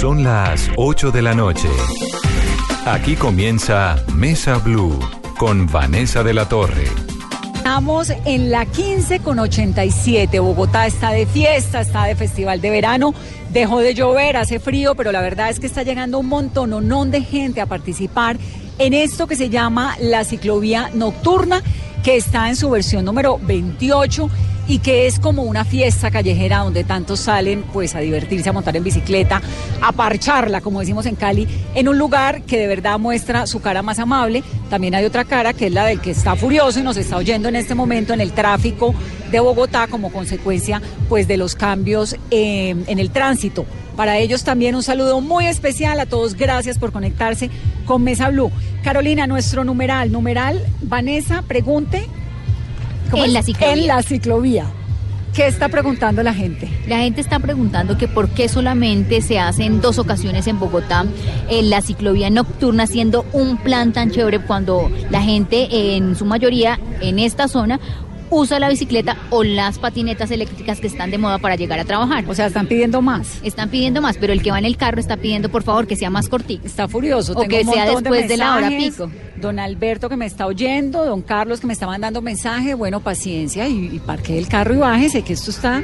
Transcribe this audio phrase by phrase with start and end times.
[0.00, 1.66] Son las 8 de la noche.
[2.86, 4.96] Aquí comienza Mesa Blue
[5.36, 6.84] con Vanessa de la Torre.
[7.56, 10.38] Estamos en la 15 con 87.
[10.38, 13.12] Bogotá está de fiesta, está de festival de verano.
[13.50, 17.20] Dejó de llover, hace frío, pero la verdad es que está llegando un montón de
[17.22, 18.36] gente a participar
[18.78, 21.60] en esto que se llama la ciclovía nocturna,
[22.04, 24.30] que está en su versión número 28
[24.68, 28.76] y que es como una fiesta callejera donde tantos salen pues a divertirse, a montar
[28.76, 29.40] en bicicleta,
[29.80, 33.82] a parcharla, como decimos en Cali, en un lugar que de verdad muestra su cara
[33.82, 34.44] más amable.
[34.68, 37.48] También hay otra cara que es la del que está furioso y nos está oyendo
[37.48, 38.94] en este momento en el tráfico
[39.30, 43.64] de Bogotá como consecuencia pues de los cambios eh, en el tránsito.
[43.96, 46.34] Para ellos también un saludo muy especial a todos.
[46.34, 47.50] Gracias por conectarse
[47.84, 48.52] con Mesa Blue.
[48.84, 52.06] Carolina, nuestro numeral, numeral, Vanessa, pregunte
[53.14, 53.72] en la ciclovía.
[53.72, 54.66] En la ciclovía.
[55.34, 56.68] ¿Qué está preguntando la gente?
[56.88, 61.04] La gente está preguntando que por qué solamente se hace en dos ocasiones en Bogotá
[61.48, 66.80] en la ciclovía nocturna, siendo un plan tan chévere cuando la gente en su mayoría
[67.00, 67.78] en esta zona
[68.30, 72.24] usa la bicicleta o las patinetas eléctricas que están de moda para llegar a trabajar.
[72.28, 73.40] O sea, están pidiendo más.
[73.42, 75.96] Están pidiendo más, pero el que va en el carro está pidiendo por favor que
[75.96, 76.66] sea más cortito.
[76.66, 77.32] Está furioso.
[77.34, 79.10] O que sea después de, la hora pico.
[79.36, 83.68] Don Alberto que me está oyendo, don Carlos que me está mandando mensaje, bueno, paciencia
[83.68, 85.82] y, y parque el carro y bájese, que esto está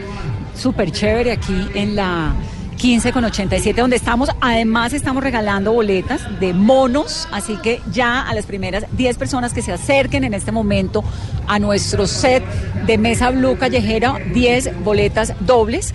[0.56, 2.34] súper chévere aquí en la
[2.74, 4.30] 15 con 87 donde estamos.
[4.40, 9.62] Además estamos regalando boletas de monos, así que ya a las primeras 10 personas que
[9.62, 11.04] se acerquen en este momento
[11.46, 12.44] a nuestro set
[12.86, 15.94] de Mesa Blue Callejera, 10 boletas dobles.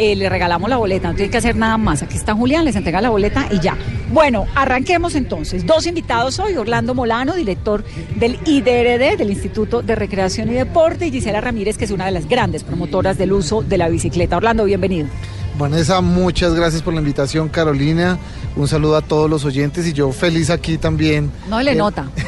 [0.00, 2.04] Eh, le regalamos la boleta, no tiene que hacer nada más.
[2.04, 3.76] Aquí está Julián, les entrega la boleta y ya.
[4.12, 5.66] Bueno, arranquemos entonces.
[5.66, 7.84] Dos invitados hoy, Orlando Molano, director
[8.14, 12.12] del IDRD, del Instituto de Recreación y Deporte, y Gisela Ramírez, que es una de
[12.12, 14.36] las grandes promotoras del uso de la bicicleta.
[14.36, 15.08] Orlando, bienvenido.
[15.58, 18.16] Vanessa, muchas gracias por la invitación, Carolina.
[18.56, 21.30] Un saludo a todos los oyentes y yo feliz aquí también.
[21.48, 22.08] No le nota.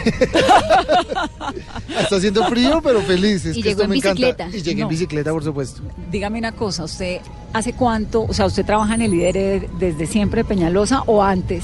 [2.00, 3.44] Está haciendo frío, pero feliz.
[3.46, 4.48] y llegó en bicicleta.
[4.52, 5.80] Y llegué en bicicleta, por supuesto.
[6.10, 7.20] Dígame una cosa, ¿usted
[7.52, 11.62] hace cuánto, o sea, usted trabaja en el líder desde siempre Peñalosa o antes?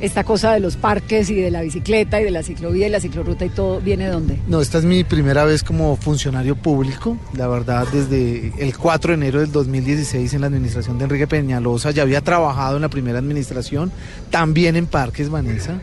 [0.00, 3.00] Esta cosa de los parques y de la bicicleta y de la ciclovía y la
[3.00, 4.38] ciclorruta y todo viene de dónde?
[4.48, 7.16] No, esta es mi primera vez como funcionario público.
[7.34, 11.90] La verdad, desde el 4 de enero del 2016 en la administración de Enrique Peñalosa
[11.90, 13.92] ya había trabajado en la primera administración,
[14.30, 15.80] también en parques, Vanessa.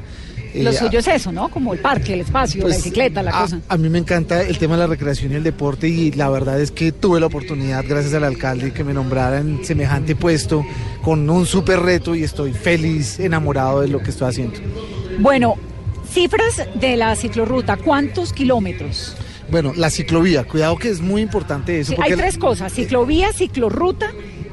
[0.56, 1.50] Lo eh, suyo es eso, ¿no?
[1.50, 3.59] Como el parque, el espacio, la pues, bicicleta, la cosa.
[3.68, 6.59] A mí me encanta el tema de la recreación y el deporte y la verdad
[6.59, 10.66] es que tuve la oportunidad, gracias al alcalde, que me nombrara en semejante puesto
[11.02, 14.59] con un súper reto y estoy feliz, enamorado de lo que estoy haciendo.
[15.19, 15.56] Bueno,
[16.09, 19.16] cifras de la ciclorruta, ¿cuántos kilómetros?
[19.50, 21.96] Bueno, la ciclovía, cuidado que es muy importante eso.
[22.02, 24.12] hay tres cosas, ciclovía, ciclorruta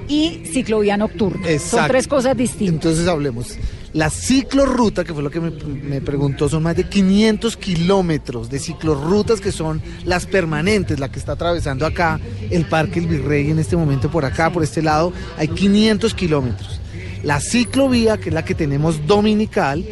[0.08, 1.46] y ciclovía nocturna.
[1.58, 2.74] Son tres cosas distintas.
[2.74, 3.56] Entonces hablemos.
[3.94, 9.40] La ciclorruta, que fue lo que me, preguntó, son más de 500 kilómetros de ciclorrutas
[9.40, 12.18] que son las permanentes, la que está atravesando acá
[12.50, 16.80] el Parque El Virrey en este momento por acá, por este lado, hay 500 kilómetros.
[17.22, 19.84] La ciclovía, que es la que tenemos dominical,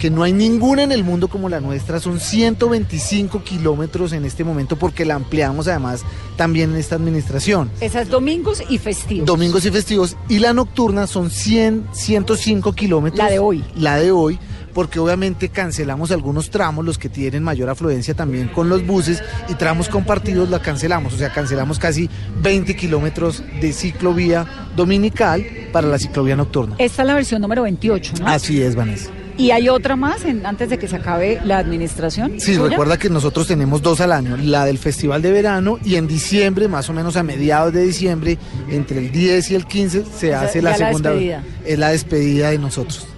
[0.00, 4.44] que no hay ninguna en el mundo como la nuestra, son 125 kilómetros en este
[4.44, 6.04] momento porque la ampliamos además
[6.36, 7.70] también en esta administración.
[7.82, 9.26] Esas domingos y festivos.
[9.26, 10.16] Domingos y festivos.
[10.28, 13.18] Y la nocturna son 100, 105 kilómetros.
[13.18, 13.62] La de hoy.
[13.76, 14.38] La de hoy
[14.72, 19.54] porque obviamente cancelamos algunos tramos, los que tienen mayor afluencia también con los buses, y
[19.54, 22.08] tramos compartidos la cancelamos, o sea, cancelamos casi
[22.40, 24.46] 20 kilómetros de ciclovía
[24.76, 26.76] dominical para la ciclovía nocturna.
[26.78, 28.28] Esta es la versión número 28, ¿no?
[28.28, 29.10] Así es, Vanessa.
[29.40, 32.38] ¿Y hay otra más antes de que se acabe la administración?
[32.38, 36.06] Sí, recuerda que nosotros tenemos dos al año, la del Festival de Verano y en
[36.06, 38.36] diciembre, más o menos a mediados de diciembre,
[38.68, 41.14] entre el 10 y el 15, se hace la segunda.
[41.14, 43.09] La es la despedida de nosotros.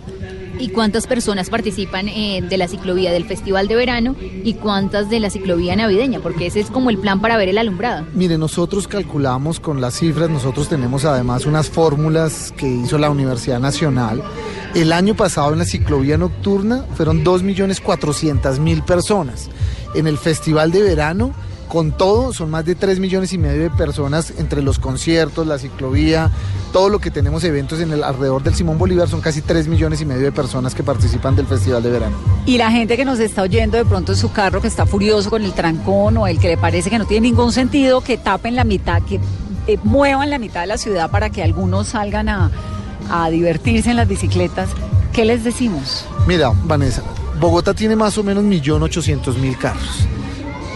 [0.62, 5.18] ¿Y cuántas personas participan eh, de la ciclovía del Festival de Verano y cuántas de
[5.18, 6.20] la ciclovía navideña?
[6.20, 8.06] Porque ese es como el plan para ver el alumbrado.
[8.14, 13.58] Mire, nosotros calculamos con las cifras, nosotros tenemos además unas fórmulas que hizo la Universidad
[13.58, 14.22] Nacional.
[14.76, 19.50] El año pasado en la ciclovía nocturna fueron 2.400.000 personas.
[19.96, 21.34] En el Festival de Verano
[21.72, 25.56] con todo, son más de 3 millones y medio de personas entre los conciertos, la
[25.56, 26.30] ciclovía,
[26.70, 30.02] todo lo que tenemos eventos en el alrededor del Simón Bolívar, son casi 3 millones
[30.02, 32.14] y medio de personas que participan del Festival de Verano.
[32.44, 35.30] Y la gente que nos está oyendo de pronto en su carro, que está furioso
[35.30, 38.54] con el trancón o el que le parece que no tiene ningún sentido, que tapen
[38.54, 39.18] la mitad, que
[39.66, 42.50] eh, muevan la mitad de la ciudad para que algunos salgan a,
[43.10, 44.68] a divertirse en las bicicletas,
[45.14, 46.04] ¿qué les decimos?
[46.26, 47.02] Mira, Vanessa,
[47.40, 50.06] Bogotá tiene más o menos 1.800.000 carros.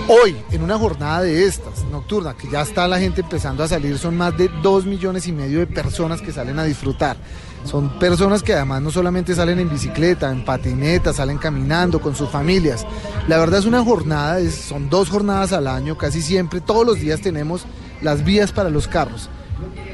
[0.09, 3.99] Hoy, en una jornada de estas, nocturna, que ya está la gente empezando a salir,
[3.99, 7.17] son más de 2 millones y medio de personas que salen a disfrutar.
[7.65, 12.31] Son personas que además no solamente salen en bicicleta, en patineta, salen caminando con sus
[12.31, 12.87] familias.
[13.27, 17.21] La verdad es una jornada, son dos jornadas al año, casi siempre, todos los días
[17.21, 17.65] tenemos
[18.01, 19.29] las vías para los carros.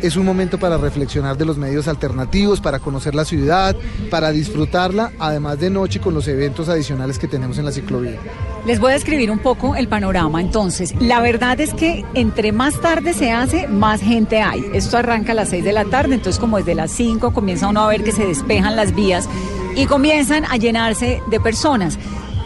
[0.02, 3.74] Es un momento para reflexionar de los medios alternativos, para conocer la ciudad,
[4.10, 8.18] para disfrutarla, además de noche con los eventos adicionales que tenemos en la ciclovía.
[8.64, 10.40] Les voy a describir un poco el panorama.
[10.40, 14.64] Entonces, la verdad es que entre más tarde se hace, más gente hay.
[14.72, 17.82] Esto arranca a las 6 de la tarde, entonces como desde las 5 comienza uno
[17.82, 19.28] a ver que se despejan las vías
[19.74, 21.98] y comienzan a llenarse de personas.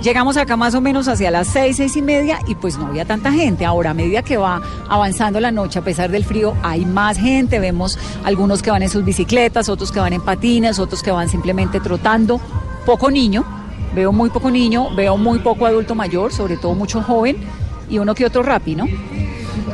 [0.02, 3.04] Llegamos acá más o menos hacia las 6, 6 y media y pues no había
[3.04, 3.66] tanta gente.
[3.66, 7.58] Ahora, a medida que va avanzando la noche, a pesar del frío, hay más gente.
[7.58, 11.28] Vemos algunos que van en sus bicicletas, otros que van en patines, otros que van
[11.28, 12.40] simplemente trotando.
[12.86, 13.44] Poco niño,
[13.96, 17.38] Veo muy poco niño, veo muy poco adulto mayor, sobre todo mucho joven
[17.88, 18.86] y uno que otro rapi, ¿no?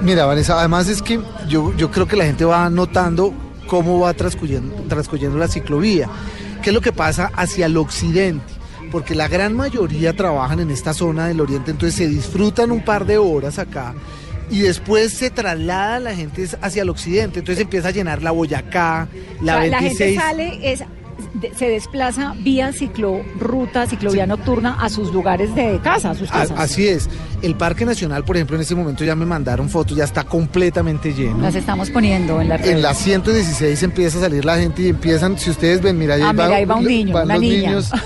[0.00, 3.34] Mira, Vanessa, además es que yo, yo creo que la gente va notando
[3.66, 6.08] cómo va transcurriendo, transcurriendo la ciclovía.
[6.62, 8.44] ¿Qué es lo que pasa hacia el occidente?
[8.92, 13.06] Porque la gran mayoría trabajan en esta zona del oriente, entonces se disfrutan un par
[13.06, 13.92] de horas acá
[14.52, 19.08] y después se traslada la gente hacia el occidente, entonces empieza a llenar la Boyacá,
[19.40, 19.98] la O sea, 26.
[19.98, 20.84] gente sale, es,
[21.42, 26.32] de- se desplaza vía ciclorruta, ciclovía nocturna a sus lugares de casa, a sus A-
[26.32, 26.58] casas.
[26.58, 27.10] Así es.
[27.42, 31.12] El Parque Nacional, por ejemplo, en este momento ya me mandaron fotos, ya está completamente
[31.12, 31.38] lleno.
[31.42, 32.70] Las estamos poniendo en la red.
[32.70, 36.22] En la 116 empieza a salir la gente y empiezan, si ustedes ven, mira, ahí,
[36.24, 37.68] Ah, mira, ahí va un niño, van una los niña.
[37.70, 37.90] niños.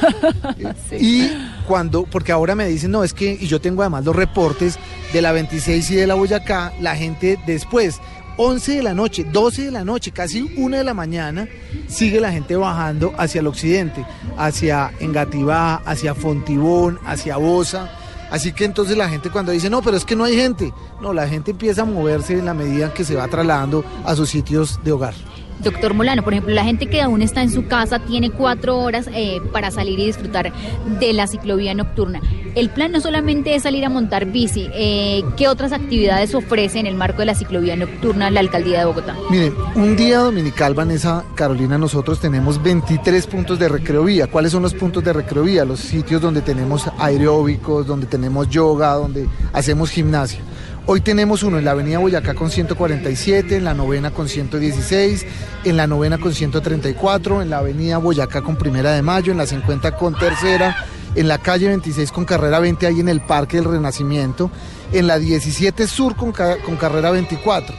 [0.90, 0.96] Sí.
[1.00, 1.30] Y
[1.66, 4.78] cuando, porque ahora me dicen, no, es que, y yo tengo además los reportes
[5.12, 8.00] de la 26 y de la Boyacá, la gente después,
[8.36, 11.48] 11 de la noche, 12 de la noche, casi 1 de la mañana,
[11.88, 14.04] sigue la gente bajando hacia el occidente,
[14.36, 17.90] hacia Engativá, hacia Fontibón, hacia Bosa.
[18.30, 21.12] Así que entonces la gente cuando dice, no, pero es que no hay gente, no,
[21.12, 24.80] la gente empieza a moverse en la medida que se va trasladando a sus sitios
[24.82, 25.14] de hogar.
[25.60, 29.08] Doctor Molano, por ejemplo, la gente que aún está en su casa tiene cuatro horas
[29.14, 30.52] eh, para salir y disfrutar
[31.00, 32.20] de la ciclovía nocturna.
[32.56, 36.86] El plan no solamente es salir a montar bici, eh, ¿qué otras actividades ofrece en
[36.86, 39.14] el marco de la ciclovía nocturna la alcaldía de Bogotá?
[39.28, 44.26] Miren, un día dominical, Vanessa, Carolina, nosotros tenemos 23 puntos de recreovía.
[44.28, 45.66] ¿Cuáles son los puntos de recreovía?
[45.66, 50.40] Los sitios donde tenemos aeróbicos, donde tenemos yoga, donde hacemos gimnasia.
[50.86, 55.26] Hoy tenemos uno en la avenida Boyacá con 147, en la novena con 116,
[55.64, 59.46] en la novena con 134, en la avenida Boyacá con primera de mayo, en la
[59.46, 60.86] 50 con tercera,
[61.16, 64.50] en la calle 26 con carrera 20 ahí en el Parque del Renacimiento,
[64.92, 67.74] en la 17 Sur con, ca- con carrera 24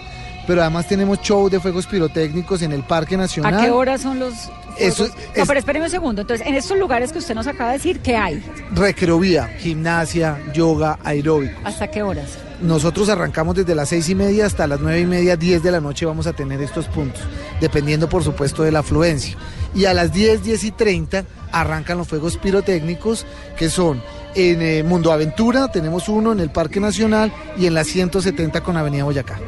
[0.46, 3.54] pero además tenemos show de fuegos pirotécnicos en el Parque Nacional.
[3.54, 4.34] ¿A qué hora son los
[4.80, 5.06] Eso?
[5.36, 6.22] No, pero espéreme un segundo.
[6.22, 8.42] Entonces, en estos lugares que usted nos acaba de decir, ¿qué hay?
[8.72, 11.60] Recreovía, gimnasia, yoga, aeróbico.
[11.66, 12.38] ¿Hasta qué horas?
[12.62, 15.82] Nosotros arrancamos desde las seis y media hasta las nueve y media, 10 de la
[15.82, 17.22] noche vamos a tener estos puntos,
[17.60, 19.36] dependiendo por supuesto de la afluencia.
[19.78, 23.26] Y a las 10, 10 y 30 arrancan los fuegos pirotécnicos,
[23.56, 24.02] que son
[24.36, 28.76] en eh, Mundo Aventura, tenemos uno en el Parque Nacional y en la 170 con
[28.76, 29.40] Avenida Boyacá.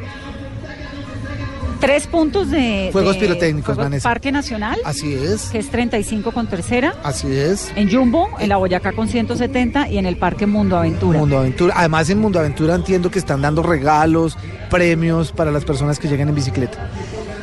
[1.80, 2.90] Tres puntos de...
[2.92, 4.10] Fuegos de pirotécnicos, fuegos Vanessa.
[4.10, 6.94] Parque Nacional, Así es, que es 35 con tercera.
[7.04, 7.72] así es.
[7.76, 11.20] En Jumbo, en la Boyacá con 170 y en el Parque Mundo Aventura.
[11.20, 11.74] Mundo Aventura.
[11.78, 14.38] Además en Mundo Aventura entiendo que están dando regalos,
[14.70, 16.90] premios para las personas que llegan en bicicleta.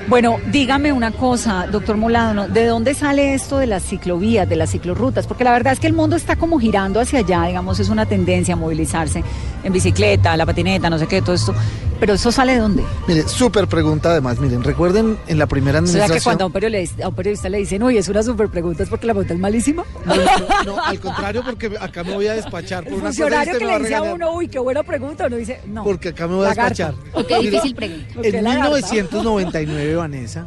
[0.08, 4.70] Bueno, dígame una cosa, doctor Molano, ¿de dónde sale esto de las ciclovías, de las
[4.70, 5.26] ciclorrutas?
[5.26, 8.07] Porque la verdad es que el mundo está como girando hacia allá, digamos, es una
[8.07, 9.25] tendencia a movilizarse
[9.64, 11.52] en bicicleta, la patineta, no sé qué, todo esto.
[11.99, 12.85] Pero eso sale de dónde?
[13.09, 16.11] Mire, súper pregunta además, miren, recuerden en la primera administración...
[16.11, 18.23] O sea que cuando a un, periodista, a un periodista le dicen, uy, es una
[18.23, 19.85] súper pregunta, ¿es porque la pregunta es malísima?
[20.66, 22.85] No, al contrario, porque acá me voy a despachar.
[22.85, 25.26] Por el una funcionario cosa, este que le dice a, uno, uy, qué buena pregunta,
[25.26, 25.85] uno dice, no.
[25.85, 26.95] Porque acá me voy a despachar.
[27.12, 28.07] Porque difícil pregunta.
[28.23, 30.47] en 1999 de Vanessa,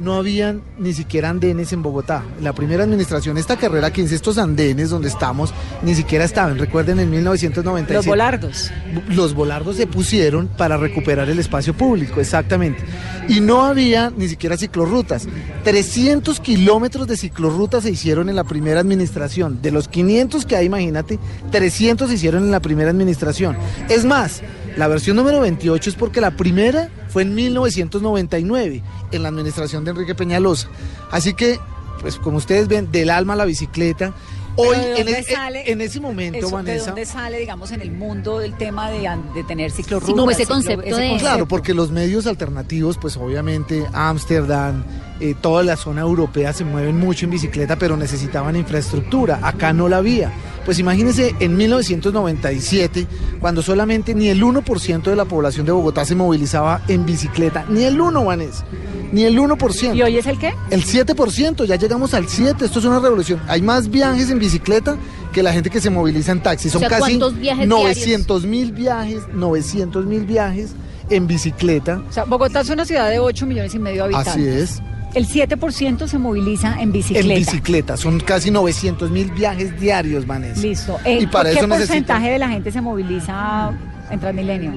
[0.00, 2.24] no habían ni siquiera andenes en Bogotá.
[2.40, 5.52] La primera administración, esta carrera 15, estos andenes donde estamos,
[5.82, 6.58] ni siquiera estaban.
[6.58, 7.94] Recuerden en 1997.
[7.94, 8.70] Los volardos.
[9.10, 12.82] Los volardos se pusieron para recuperar el espacio público, exactamente.
[13.28, 15.28] Y no había ni siquiera ciclorrutas.
[15.64, 19.60] 300 kilómetros de ciclorrutas se hicieron en la primera administración.
[19.60, 21.18] De los 500 que hay, imagínate,
[21.50, 23.56] 300 se hicieron en la primera administración.
[23.90, 24.40] Es más,
[24.76, 29.90] la versión número 28 es porque la primera fue en 1999, en la administración de
[29.92, 30.68] Enrique Peñalosa.
[31.10, 31.58] Así que,
[32.00, 34.12] pues como ustedes ven, del alma a la bicicleta.
[34.56, 36.86] Hoy, Pero ¿de en, dónde sale en ese momento, Eso, ¿De Vanessa.
[36.86, 40.14] dónde sale, digamos, en el mundo el tema de, de tener ciclorrutas?
[40.14, 44.84] como ese ciclo- concepto de- Claro, porque los medios alternativos, pues obviamente Ámsterdam,
[45.20, 49.40] eh, toda la zona europea se mueven mucho en bicicleta, pero necesitaban infraestructura.
[49.42, 50.32] Acá no la había.
[50.64, 53.06] Pues imagínense en 1997,
[53.40, 57.84] cuando solamente ni el 1% de la población de Bogotá se movilizaba en bicicleta, ni
[57.84, 58.64] el 1, Vanessa,
[59.10, 59.94] ni el 1%.
[59.94, 60.54] ¿Y hoy es el qué?
[60.70, 63.40] El 7%, ya llegamos al 7, esto es una revolución.
[63.48, 64.96] Hay más viajes en bicicleta
[65.32, 66.68] que la gente que se moviliza en taxi.
[66.68, 70.74] Son O sea, casi ¿cuántos viajes 900 mil viajes, 900 mil viajes
[71.10, 72.02] en bicicleta.
[72.08, 74.32] O sea, Bogotá es una ciudad de 8 millones y medio de habitantes.
[74.32, 74.82] Así es.
[75.14, 77.28] El 7% se moviliza en bicicleta.
[77.28, 80.60] En bicicleta, son casi 900 mil viajes diarios, Vanessa.
[80.60, 80.98] Listo.
[81.04, 83.72] Eh, Y para ¿Qué eso porcentaje de la gente se moviliza
[84.10, 84.72] en Transmilenio?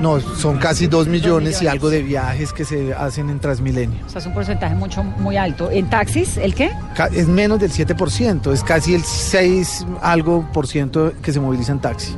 [0.00, 4.00] No, son casi 2 millones, y algo de viajes que se hacen en Transmilenio.
[4.04, 5.70] O sea, es un porcentaje mucho, muy alto.
[5.70, 6.72] ¿En taxis, el qué?
[7.12, 11.78] Es menos del 7%, es casi el 6 algo por ciento que se moviliza en
[11.78, 12.16] taxi.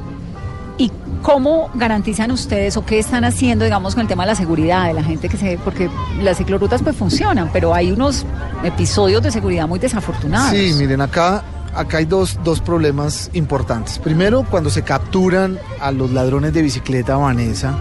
[0.76, 0.90] ¿Y
[1.22, 4.94] cómo garantizan ustedes o qué están haciendo, digamos, con el tema de la seguridad de
[4.94, 5.58] la gente que se...
[5.58, 5.88] Porque
[6.20, 8.26] las ciclorrutas pues funcionan, pero hay unos
[8.64, 10.50] episodios de seguridad muy desafortunados.
[10.50, 13.98] Sí, miren, acá, acá hay dos, dos problemas importantes.
[14.00, 17.78] Primero, cuando se capturan a los ladrones de bicicleta, Vanessa,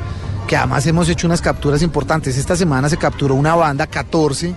[0.48, 2.38] que además hemos hecho unas capturas importantes.
[2.38, 4.54] Esta semana se capturó una banda, 14,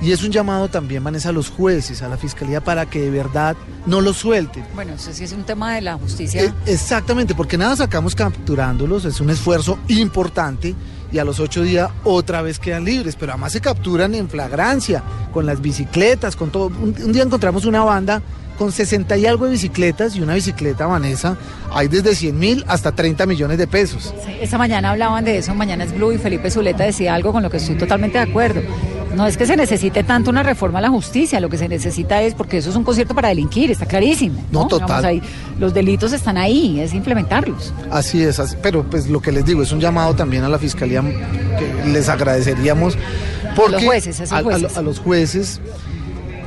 [0.00, 3.10] y es un llamado también, Vanessa, a los jueces, a la fiscalía, para que de
[3.10, 4.64] verdad no los suelten.
[4.74, 6.42] Bueno, eso sí es un tema de la justicia.
[6.42, 10.74] Eh, exactamente, porque nada sacamos capturándolos, es un esfuerzo importante
[11.10, 15.02] y a los ocho días otra vez quedan libres, pero además se capturan en flagrancia,
[15.32, 16.66] con las bicicletas, con todo.
[16.66, 18.22] Un, un día encontramos una banda
[18.58, 21.36] con 60 y algo de bicicletas y una bicicleta, Vanessa,
[21.72, 24.12] hay desde 100 mil hasta 30 millones de pesos.
[24.26, 27.42] Sí, esta mañana hablaban de eso, Mañana es Blue, y Felipe Zuleta decía algo con
[27.42, 28.60] lo que estoy totalmente de acuerdo.
[29.14, 32.20] No es que se necesite tanto una reforma a la justicia, lo que se necesita
[32.22, 34.44] es, porque eso es un concierto para delinquir, está clarísimo.
[34.52, 34.86] No, total.
[34.86, 35.22] Digamos, ahí,
[35.58, 37.72] los delitos están ahí, es implementarlos.
[37.90, 40.58] Así es, así- pero pues lo que les digo es un llamado también a la
[40.58, 42.96] fiscalía que les agradeceríamos
[43.56, 44.76] porque los jueces, a- a lo- jueces.
[44.76, 45.60] a los jueces,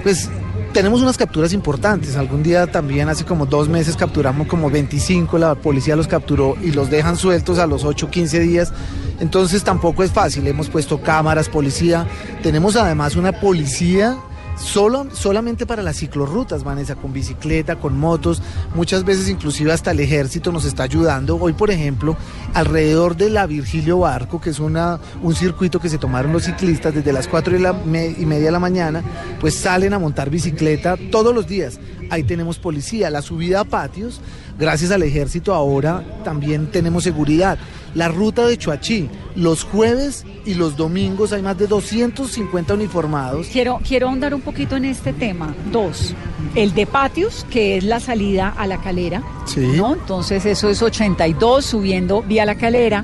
[0.04, 0.30] pues
[0.72, 2.16] tenemos unas capturas importantes.
[2.16, 6.72] Algún día también, hace como dos meses, capturamos como 25, la policía los capturó y
[6.72, 8.74] los dejan sueltos a los 8, 15 días.
[9.20, 10.48] Entonces tampoco es fácil.
[10.48, 12.08] Hemos puesto cámaras, policía.
[12.42, 14.18] Tenemos además una policía
[14.64, 18.42] solo, solamente para las ciclorrutas, Vanessa, con bicicleta, con motos,
[18.76, 21.36] muchas veces inclusive hasta el ejército nos está ayudando.
[21.38, 22.16] Hoy, por ejemplo,
[22.54, 26.94] alrededor de la Virgilio Barco, que es una, un circuito que se tomaron los ciclistas
[26.94, 29.04] desde las 4 y, la me- y media de la mañana,
[29.40, 31.80] pues salen a montar bicicleta todos los días.
[32.10, 34.22] Ahí tenemos policía, la subida a patios,
[34.62, 37.58] gracias al ejército ahora también tenemos seguridad.
[37.96, 43.48] La ruta de Chuachí, los jueves y los domingos hay más de 250 uniformados.
[43.52, 45.54] Quiero, quiero ahondar un poquito en este tema.
[45.72, 46.14] Dos,
[46.56, 49.24] el de patios, que es la salida a la calera.
[49.46, 49.74] Sí.
[49.76, 49.94] ¿no?
[49.94, 53.04] Entonces eso es 82 subiendo vía la calera.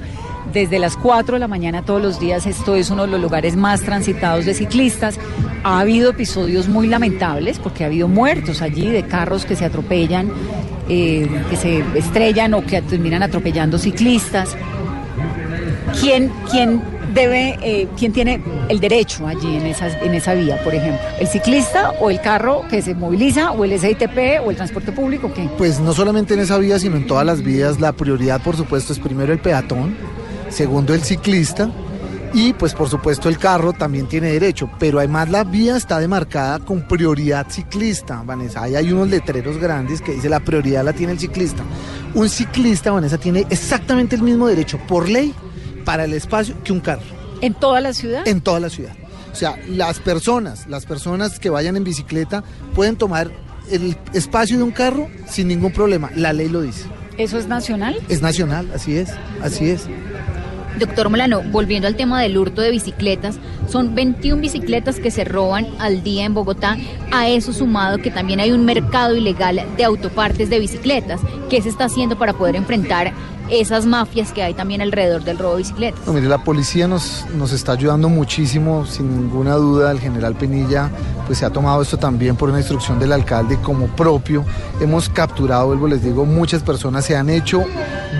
[0.54, 3.58] Desde las 4 de la mañana todos los días, esto es uno de los lugares
[3.58, 5.20] más transitados de ciclistas.
[5.64, 10.32] Ha habido episodios muy lamentables porque ha habido muertos allí de carros que se atropellan,
[10.90, 14.56] eh, que se estrellan o que terminan atropellando ciclistas.
[16.00, 16.82] ¿Quién, quién
[17.14, 21.00] debe, eh, quién tiene el derecho allí en, esas, en esa vía, por ejemplo?
[21.20, 25.32] ¿El ciclista o el carro que se moviliza o el SITP o el transporte público?
[25.58, 28.94] Pues no solamente en esa vía, sino en todas las vías, la prioridad por supuesto
[28.94, 29.96] es primero el peatón,
[30.50, 31.70] segundo el ciclista
[32.34, 36.60] y pues por supuesto el carro también tiene derecho, pero además la vía está demarcada
[36.60, 38.64] con prioridad ciclista, Vanessa.
[38.64, 41.64] Ahí hay unos letreros grandes que dice la prioridad la tiene el ciclista.
[42.14, 45.34] Un ciclista, Vanessa, tiene exactamente el mismo derecho por ley
[45.86, 47.02] para el espacio que un carro
[47.42, 48.28] ¿En toda la ciudad?
[48.28, 48.94] en toda la ciudad.
[49.32, 52.44] O sea, las personas, las personas que vayan en bicicleta
[52.74, 53.32] pueden tomar
[53.70, 56.10] el espacio de un carro sin ningún problema.
[56.16, 56.86] La ley lo dice.
[57.18, 58.00] ¿Eso es nacional?
[58.10, 59.10] Es nacional, así es,
[59.42, 59.88] así es.
[60.80, 65.68] Doctor Molano, volviendo al tema del hurto de bicicletas, son 21 bicicletas que se roban
[65.80, 66.78] al día en Bogotá.
[67.12, 71.22] A eso sumado que también hay un mercado ilegal de autopartes de bicicletas.
[71.50, 73.14] ¿Qué se está haciendo para poder enfrentar
[73.50, 76.08] esas mafias que hay también alrededor del robo de bicicletas?
[76.08, 79.92] Mire, la policía nos, nos está ayudando muchísimo, sin ninguna duda.
[79.92, 80.90] El general Penilla
[81.26, 84.46] pues se ha tomado esto también por una instrucción del alcalde como propio.
[84.80, 87.06] Hemos capturado, vuelvo, les digo, muchas personas.
[87.06, 87.64] Se han hecho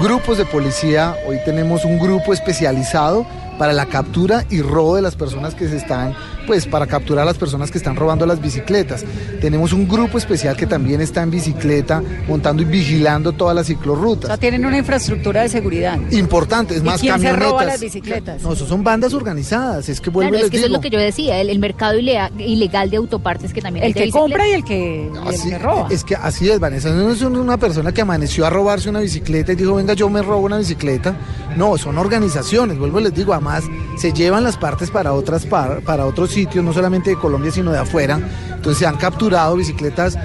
[0.02, 1.16] grupos de policía.
[1.28, 3.26] Hoy tenemos un grupo especializado
[3.58, 6.14] para la captura y robo de las personas que se están,
[6.46, 9.04] pues para capturar a las personas que están robando las bicicletas.
[9.42, 13.68] Tenemos un grupo especial que también está en bicicleta, montando y vigilando todas las O
[13.68, 14.40] sea, ciclorrutas.
[14.40, 15.98] tienen una infraestructura de seguridad.
[16.12, 18.42] Importante, es ¿Y más quién se roba las bicicletas?
[18.44, 20.72] No, eso son bandas organizadas, es que vuelvo Claro, y es les que eso es
[20.72, 24.10] lo que yo decía, el, el mercado ilegal de autopartes que también hay El que
[24.12, 25.88] compra y el que, y el Así- que roba.
[25.90, 26.90] Es que así es, Vanessa.
[26.92, 30.22] No es una persona que amaneció a robarse una bicicleta y dijo, venga, yo me
[30.22, 31.16] robo una bicicleta.
[31.58, 33.64] No, son organizaciones, vuelvo y les digo, además
[33.98, 37.72] se llevan las partes para otras par- para otros sitios, no solamente de Colombia, sino
[37.72, 38.20] de afuera.
[38.56, 40.18] Entonces se han capturado bicicletas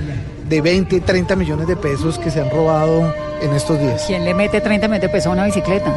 [0.49, 4.05] de 20, 30 millones de pesos que se han robado en estos días.
[4.07, 5.95] ¿Quién le mete 30 millones de pesos a una bicicleta?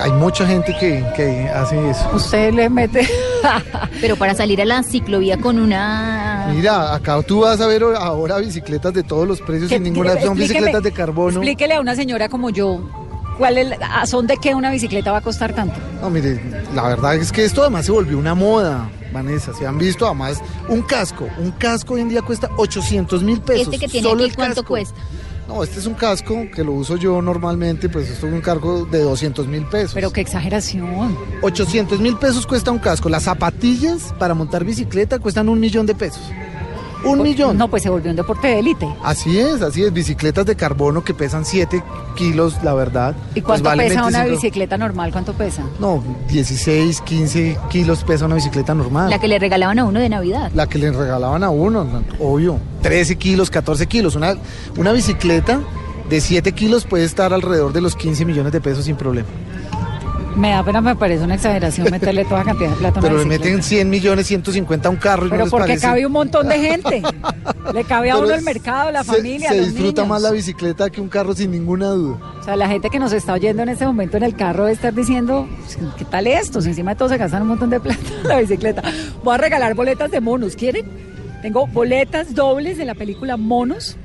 [0.00, 2.08] Hay mucha gente que, que hace eso.
[2.14, 3.06] Usted le mete...
[4.00, 6.48] Pero para salir a la ciclovía con una...
[6.54, 10.36] Mira, acá tú vas a ver ahora bicicletas de todos los precios sin ninguna son
[10.36, 11.30] bicicletas de carbono.
[11.40, 12.80] Explíquele a una señora como yo,
[13.38, 15.74] ¿cuál es, la- a son de qué una bicicleta va a costar tanto?
[16.00, 16.40] No, mire,
[16.74, 19.52] la verdad es que esto además se volvió una moda, Vanessa.
[19.54, 21.28] Se han visto además un casco.
[21.38, 23.72] Un casco hoy en día cuesta 800 mil pesos.
[23.72, 24.68] Este que tiene solo aquí, el ¿cuánto casco.
[24.68, 25.00] cuesta?
[25.46, 28.86] No, este es un casco que lo uso yo normalmente, pues esto es un cargo
[28.86, 29.92] de 200 mil pesos.
[29.92, 31.16] Pero qué exageración.
[31.42, 33.10] 800 mil pesos cuesta un casco.
[33.10, 36.22] Las zapatillas para montar bicicleta cuestan un millón de pesos.
[37.04, 37.56] Un millón.
[37.58, 38.88] No, pues se volvió un deporte de élite.
[39.02, 39.92] Así es, así es.
[39.92, 41.82] Bicicletas de carbono que pesan 7
[42.16, 43.14] kilos, la verdad.
[43.34, 44.30] ¿Y pues cuánto pesa una 25.
[44.30, 45.12] bicicleta normal?
[45.12, 45.64] ¿Cuánto pesa?
[45.78, 49.10] No, 16, 15 kilos pesa una bicicleta normal.
[49.10, 50.50] La que le regalaban a uno de Navidad.
[50.54, 52.58] La que le regalaban a uno, no, obvio.
[52.82, 54.16] 13 kilos, 14 kilos.
[54.16, 54.34] Una,
[54.76, 55.60] una bicicleta
[56.08, 59.28] de 7 kilos puede estar alrededor de los 15 millones de pesos sin problema.
[60.36, 63.62] Me da pena, me parece una exageración meterle toda cantidad de plata Pero le meten
[63.62, 65.86] 100 millones, 150 a un carro y no Pero les porque parece.
[65.86, 67.02] cabe un montón de gente.
[67.72, 70.08] Le cabe a Pero uno el mercado, la se- familia, Se los disfruta niños.
[70.08, 72.18] más la bicicleta que un carro sin ninguna duda.
[72.40, 74.74] O sea, la gente que nos está oyendo en este momento en el carro debe
[74.74, 75.48] estar diciendo,
[75.96, 76.60] ¿qué tal esto?
[76.60, 78.82] Si encima de todo se gastan un montón de plata en la bicicleta.
[79.22, 80.84] Voy a regalar boletas de monos, ¿quieren?
[81.42, 83.96] Tengo boletas dobles de la película Monos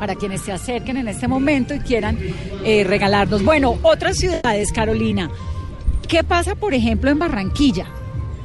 [0.00, 2.18] para quienes se acerquen en este momento y quieran
[2.64, 3.44] eh, regalarnos.
[3.44, 5.30] Bueno, otras ciudades, Carolina.
[6.08, 7.86] ¿Qué pasa, por ejemplo, en Barranquilla?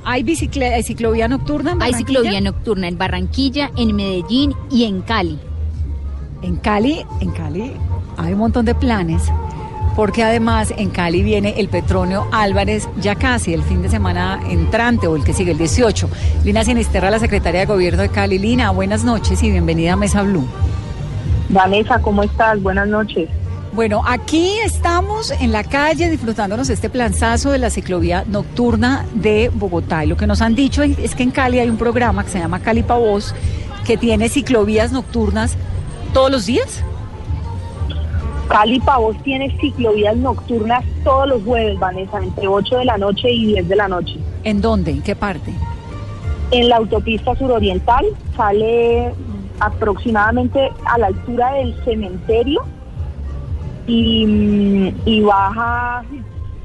[0.03, 2.19] ¿Hay, bicicle- hay ciclovía nocturna en Hay Barranquilla?
[2.19, 5.39] ciclovía nocturna en Barranquilla, en Medellín y en Cali.
[6.41, 7.73] En Cali, en Cali
[8.17, 9.21] hay un montón de planes,
[9.95, 15.05] porque además en Cali viene el Petronio Álvarez ya casi el fin de semana entrante
[15.05, 16.09] o el que sigue, el 18.
[16.43, 18.39] Lina Sinisterra, la secretaria de Gobierno de Cali.
[18.39, 20.47] Lina, buenas noches y bienvenida a Mesa Blue.
[21.49, 22.59] Vanessa, ¿cómo estás?
[22.61, 23.29] Buenas noches.
[23.73, 30.03] Bueno, aquí estamos en la calle disfrutándonos este planzazo de la ciclovía nocturna de Bogotá.
[30.03, 32.39] Y lo que nos han dicho es que en Cali hay un programa que se
[32.39, 33.33] llama Cali Pa' Voz,
[33.85, 35.55] que tiene ciclovías nocturnas
[36.13, 36.83] todos los días.
[38.49, 43.53] Cali Pavos tiene ciclovías nocturnas todos los jueves, Vanessa, entre 8 de la noche y
[43.53, 44.17] 10 de la noche.
[44.43, 44.91] ¿En dónde?
[44.91, 45.53] ¿En qué parte?
[46.51, 49.13] En la autopista suroriental sale
[49.61, 52.65] aproximadamente a la altura del cementerio
[53.87, 56.03] y, y baja,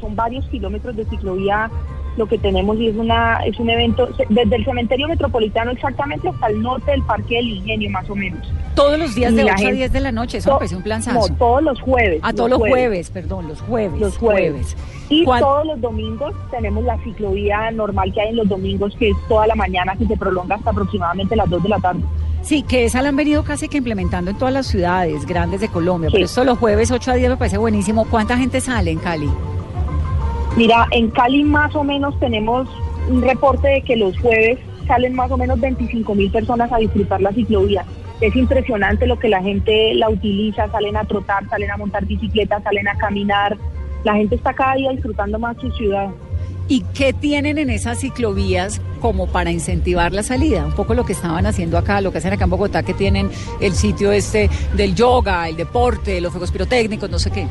[0.00, 1.70] son varios kilómetros de ciclovía
[2.16, 6.46] lo que tenemos y es una es un evento desde el cementerio metropolitano exactamente hasta
[6.46, 8.40] el norte del Parque del Ingenio más o menos.
[8.74, 10.81] Todos los días de la 8 a gente- 10 de la noche, eso parece un
[10.81, 11.35] No, planzazo.
[11.38, 12.20] todos los jueves.
[12.22, 13.11] A todos los jueves.
[13.11, 14.00] perdón, los jueves.
[14.00, 14.76] Los jueves.
[15.11, 19.11] Y ¿Cuán- todos los domingos tenemos la ciclovía normal que hay en los domingos, que
[19.11, 22.00] es toda la mañana, que se prolonga hasta aproximadamente las 2 de la tarde.
[22.46, 25.68] Sí, que esa la han venido casi que implementando en todas las ciudades grandes de
[25.68, 26.11] Colombia.
[26.11, 26.14] Sí.
[26.14, 28.04] Pero esto los jueves 8 a 10 me parece buenísimo.
[28.04, 29.28] ¿Cuánta gente sale en Cali?
[30.56, 32.68] Mira, en Cali más o menos tenemos
[33.09, 37.20] un reporte de que los jueves salen más o menos 25 mil personas a disfrutar
[37.20, 37.85] la ciclovía.
[38.20, 42.62] Es impresionante lo que la gente la utiliza, salen a trotar, salen a montar bicicletas,
[42.62, 43.56] salen a caminar.
[44.04, 46.11] La gente está cada día disfrutando más su ciudad.
[46.68, 50.66] ¿Y qué tienen en esas ciclovías como para incentivar la salida?
[50.66, 53.31] Un poco lo que estaban haciendo acá, lo que hacen acá en Bogotá, que tienen
[53.61, 57.46] el sitio este del yoga, el deporte, los fuegos pirotécnicos, no sé qué.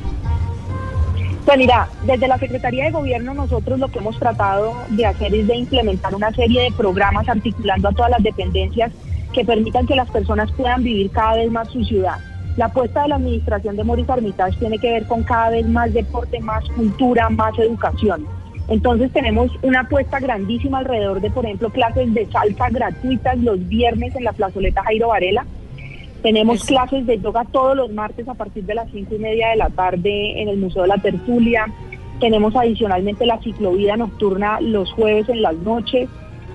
[1.46, 5.48] Pues mira, desde la Secretaría de Gobierno nosotros lo que hemos tratado de hacer es
[5.48, 8.92] de implementar una serie de programas articulando a todas las dependencias
[9.32, 12.18] que permitan que las personas puedan vivir cada vez más su ciudad.
[12.58, 15.94] La apuesta de la administración de Maurice Armitage tiene que ver con cada vez más
[15.94, 18.26] deporte, más cultura, más educación.
[18.68, 24.16] Entonces tenemos una apuesta grandísima alrededor de, por ejemplo, clases de salsa gratuitas los viernes
[24.16, 25.46] en la plazoleta Jairo Varela.
[26.24, 29.58] Tenemos clases de yoga todos los martes a partir de las cinco y media de
[29.58, 31.68] la tarde en el Museo de la Tertulia.
[32.20, 36.10] Tenemos adicionalmente la ciclovida nocturna los jueves en las noches.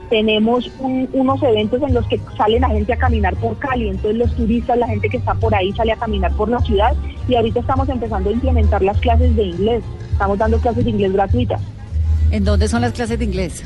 [0.08, 4.16] Tenemos un- unos eventos en los que sale la gente a caminar por Cali, entonces
[4.16, 6.96] los turistas, la gente que está por ahí sale a caminar por la ciudad
[7.28, 9.84] y ahorita estamos empezando a implementar las clases de inglés.
[10.10, 11.62] Estamos dando clases de inglés gratuitas.
[12.30, 13.62] ¿En dónde son las clases de inglés?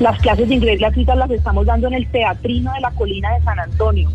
[0.00, 3.42] Las clases de inglés gratuitas las estamos dando en el Teatrino de la Colina de
[3.42, 4.10] San Antonio.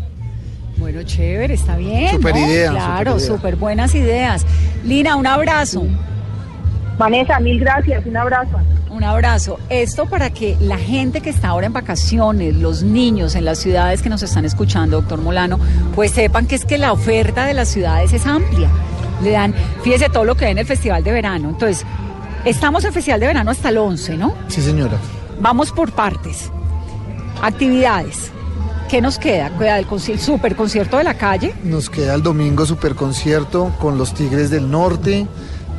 [0.78, 2.10] Bueno, chévere, está bien.
[2.10, 2.46] Super ¿no?
[2.46, 4.44] idea, Claro, súper buenas ideas.
[4.84, 5.84] Lina, un abrazo.
[6.98, 8.58] Vanessa, mil gracias, un abrazo.
[8.90, 9.58] Un abrazo.
[9.68, 14.02] Esto para que la gente que está ahora en vacaciones, los niños en las ciudades
[14.02, 15.58] que nos están escuchando, doctor Molano,
[15.94, 18.70] pues sepan que es que la oferta de las ciudades es amplia.
[19.22, 21.50] Le dan, fíjese todo lo que hay en el Festival de Verano.
[21.50, 21.84] Entonces,
[22.44, 24.34] estamos en Festival de Verano hasta el 11, ¿no?
[24.48, 24.98] Sí, señora.
[25.40, 26.50] Vamos por partes.
[27.42, 28.30] Actividades.
[28.88, 29.50] ¿Qué nos queda?
[29.58, 31.54] Queda el, super concierto de la calle.
[31.64, 35.26] Nos queda el domingo super concierto con los Tigres del Norte.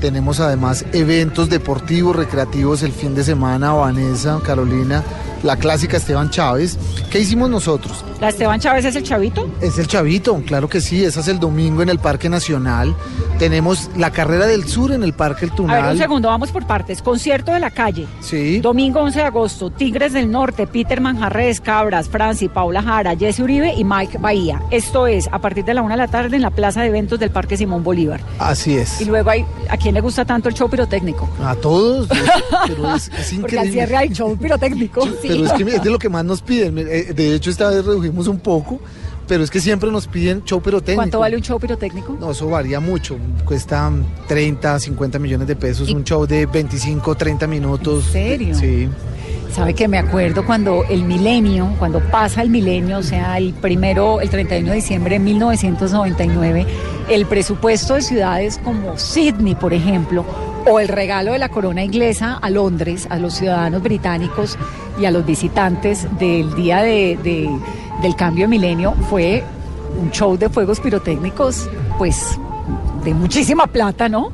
[0.02, 5.04] Tenemos además eventos deportivos, recreativos el fin de semana, Vanessa, Carolina,
[5.46, 6.78] la clásica Esteban Chávez.
[7.12, 8.04] ¿Qué hicimos nosotros?
[8.20, 9.48] La Esteban Chávez es el chavito.
[9.62, 12.96] Es el Chavito, claro que sí, esa es el domingo en el Parque Nacional.
[13.40, 15.98] Tenemos la carrera del sur en el Parque El A ver, un Tunal.
[15.98, 17.02] segundo, vamos por partes.
[17.02, 18.08] Concierto de la calle.
[18.22, 18.60] Sí.
[18.62, 23.74] Domingo 11 de agosto, Tigres del Norte, Peter Manjarres, Cabras, Franci, Paula Jara, Jesse Uribe
[23.76, 24.62] y Mike Bahía.
[24.72, 27.20] Esto es a partir de la una de la tarde en la Plaza de Eventos
[27.20, 28.22] del Parque Simón Bolívar.
[28.40, 29.02] Así es.
[29.02, 31.30] Y luego hay, ¿a quién le gusta tanto el show pirotécnico?
[31.44, 32.08] A todos,
[32.68, 33.72] pero es, es Porque al increíble.
[33.72, 35.06] cierre hay show pirotécnico.
[35.36, 36.78] Pero es que es de lo que más nos piden.
[36.78, 38.80] Eh, De hecho, esta vez redujimos un poco,
[39.28, 40.98] pero es que siempre nos piden show pirotécnico.
[41.00, 42.18] ¿Cuánto vale un show pirotécnico?
[42.20, 43.18] No, eso varía mucho.
[43.46, 43.92] Cuesta
[44.28, 45.90] 30, 50 millones de pesos.
[45.92, 48.06] Un show de 25, 30 minutos.
[48.08, 48.56] ¿En serio?
[48.56, 48.88] Sí.
[49.54, 54.20] Sabe que me acuerdo cuando el milenio, cuando pasa el milenio, o sea, el primero,
[54.20, 56.66] el 31 de diciembre de 1999,
[57.10, 60.26] el presupuesto de ciudades como Sydney, por ejemplo,
[60.68, 64.58] o el regalo de la corona inglesa a Londres, a los ciudadanos británicos
[65.00, 67.50] y a los visitantes del día de- de-
[68.02, 69.44] del cambio de milenio, fue
[70.02, 72.38] un show de fuegos pirotécnicos, pues,
[73.04, 74.32] de muchísima plata, ¿no?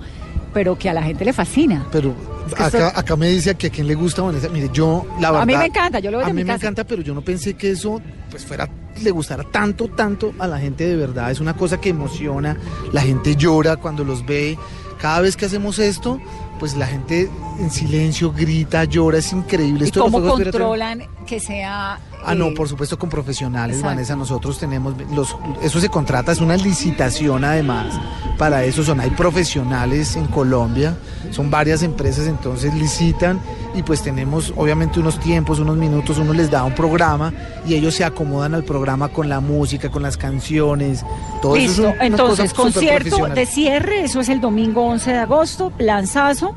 [0.54, 1.86] Pero que a la gente le fascina.
[1.92, 2.14] Pero
[2.48, 4.50] Es que acá, acá me dice que a quién le gusta Vanessa.
[4.50, 5.44] Mire, yo, la verdad.
[5.44, 6.66] A mí me encanta, yo lo veo A mí mi me casa.
[6.66, 8.68] encanta, pero yo no pensé que eso pues fuera
[9.02, 11.32] le gustara tanto, tanto a la gente de verdad.
[11.32, 12.58] Es una cosa que emociona,
[12.92, 14.58] la gente llora cuando los ve.
[15.00, 16.20] Cada vez que hacemos esto,
[16.60, 19.86] pues la gente en silencio grita, llora, es increíble.
[19.86, 22.00] ¿Y Esto cómo controlan que sea...
[22.26, 23.96] Ah, no, por supuesto con profesionales, exacto.
[23.96, 24.16] Vanessa.
[24.16, 28.00] Nosotros tenemos los, eso se contrata, es una licitación además.
[28.38, 30.96] Para eso son, hay profesionales en Colombia,
[31.32, 33.40] son varias empresas, entonces licitan
[33.76, 37.34] y pues tenemos obviamente unos tiempos, unos minutos, uno les da un programa
[37.68, 41.04] y ellos se acomodan al programa con la música, con las canciones,
[41.42, 45.12] todo eso es Listo, un- una entonces concierto de cierre, eso es el domingo 11
[45.12, 46.54] de agosto, lanzazo,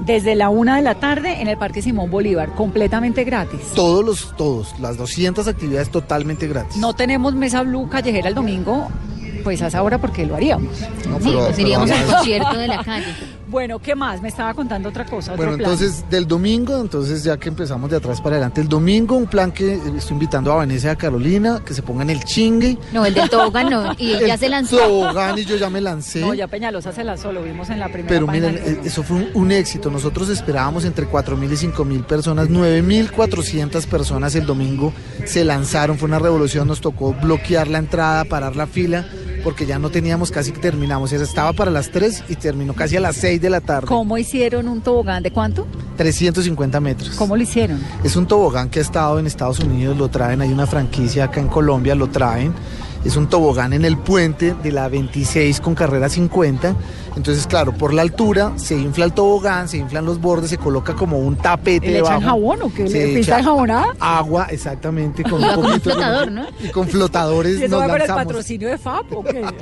[0.00, 3.60] desde la una de la tarde en el Parque Simón Bolívar, completamente gratis.
[3.74, 6.76] Todos los, todos, las 200 actividades totalmente gratis.
[6.76, 8.88] No tenemos mesa blue callejera el domingo,
[9.42, 10.80] pues a esa hora porque lo haríamos.
[11.08, 13.06] No, Sí, pero- pues iríamos pero al además- concierto de la calle.
[13.48, 14.20] Bueno, ¿qué más?
[14.20, 15.70] Me estaba contando otra cosa, otro Bueno, plan.
[15.70, 19.52] entonces del domingo, entonces ya que empezamos de atrás para adelante, el domingo un plan
[19.52, 22.76] que estoy invitando a Vanessa y a Carolina, que se pongan el chingue.
[22.92, 23.92] No, el del tobogán no.
[23.98, 24.78] Y el ya se lanzó.
[24.78, 26.20] tobogán y yo ya me lancé.
[26.20, 29.16] No, ya Peñalosa se lanzó, lo vimos en la primera Pero miren, eh, eso fue
[29.18, 29.90] un, un éxito.
[29.90, 34.92] Nosotros esperábamos entre 4.000 y 5.000 personas, 9.400 personas el domingo
[35.24, 35.98] se lanzaron.
[35.98, 39.06] Fue una revolución, nos tocó bloquear la entrada, parar la fila,
[39.46, 41.12] porque ya no teníamos, casi que terminamos.
[41.12, 43.86] Estaba para las 3 y terminó casi a las 6 de la tarde.
[43.86, 45.68] ¿Cómo hicieron un tobogán de cuánto?
[45.96, 47.10] 350 metros.
[47.10, 47.80] ¿Cómo lo hicieron?
[48.02, 51.38] Es un tobogán que ha estado en Estados Unidos, lo traen, hay una franquicia acá
[51.38, 52.52] en Colombia, lo traen.
[53.04, 56.74] Es un tobogán en el puente de la 26 con carrera 50.
[57.16, 60.94] Entonces, claro, por la altura se infla el tobogán, se inflan los bordes, se coloca
[60.94, 62.84] como un tapete ¿Y le echan jabón o qué?
[62.84, 63.86] ¿Le pista echa enjabonada?
[63.98, 66.46] Agua, exactamente, con un poquito flotador, ¿no?
[66.62, 69.44] Y con flotadores ¿Y eso nos va el patrocinio de FAP o qué?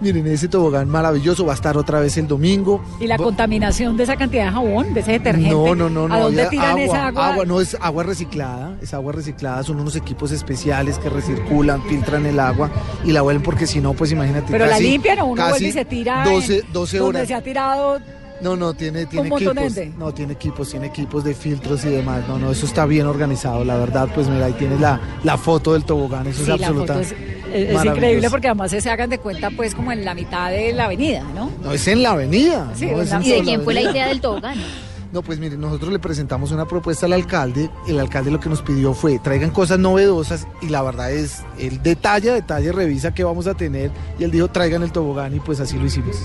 [0.00, 2.80] Miren, ese tobogán maravilloso va a estar otra vez el domingo.
[3.00, 5.50] ¿Y la contaminación de esa cantidad de jabón, de ese detergente?
[5.50, 6.14] No, no, no, no.
[6.14, 7.44] ¿A dónde tiran esa agua?
[7.44, 12.38] no es agua reciclada, es agua reciclada, son unos equipos especiales que recirculan, filtran el
[12.38, 12.70] agua
[13.04, 14.46] y la vuelven porque si no, pues imagínate.
[14.50, 17.18] Pero la casi- limpian o uno casi vuelve y se tira 12, en 12 donde
[17.18, 17.28] horas.
[17.28, 17.98] se ha tirado
[18.40, 19.54] No, no, tiene, tiene equipos.
[19.98, 22.22] No, tiene equipos, tiene equipos de filtros y demás.
[22.28, 25.72] No, no, eso está bien organizado, la verdad, pues mira, ahí tienes la, la foto
[25.72, 26.94] del tobogán, eso Sí, es la absoluta.
[26.94, 27.06] foto
[27.52, 30.84] es, increíble porque además se hagan de cuenta pues como en la mitad de la
[30.84, 31.50] avenida, ¿no?
[31.62, 32.70] No, es en la avenida.
[32.76, 34.58] Sí, no, en la- ¿Y de quién fue la idea del tobogán?
[35.12, 37.70] No, pues mire, nosotros le presentamos una propuesta al alcalde.
[37.86, 41.82] El alcalde lo que nos pidió fue traigan cosas novedosas y la verdad es, él
[41.82, 45.60] detalla, detalla, revisa qué vamos a tener y él dijo traigan el tobogán y pues
[45.60, 46.16] así lo hicimos.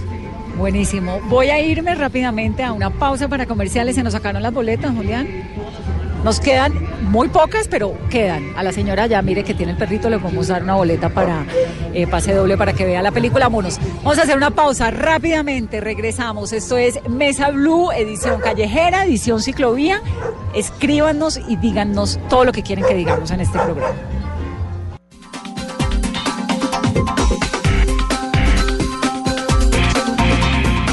[0.58, 1.20] Buenísimo.
[1.30, 3.96] Voy a irme rápidamente a una pausa para comerciales.
[3.96, 5.28] Se nos sacaron las boletas, Julián.
[6.24, 8.54] Nos quedan muy pocas, pero quedan.
[8.56, 11.10] A la señora ya, mire que tiene el perrito, le vamos a dar una boleta
[11.10, 11.46] para
[11.94, 13.78] eh, pase doble para que vea la película Monos.
[13.98, 16.54] Vamos a hacer una pausa rápidamente, regresamos.
[16.54, 20.02] Esto es Mesa Blue, edición callejera, edición ciclovía.
[20.56, 23.94] Escríbanos y díganos todo lo que quieren que digamos en este programa.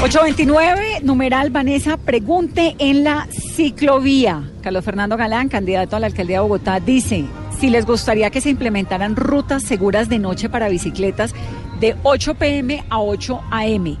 [0.01, 4.43] ...829, numeral Vanessa, pregunte en la ciclovía.
[4.61, 7.25] Carlos Fernando Galán, candidato a la alcaldía de Bogotá, dice...
[7.59, 11.33] ...si les gustaría que se implementaran rutas seguras de noche para bicicletas...
[11.79, 13.97] ...de 8 pm a 8 am.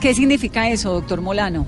[0.00, 1.66] ¿Qué significa eso, doctor Molano?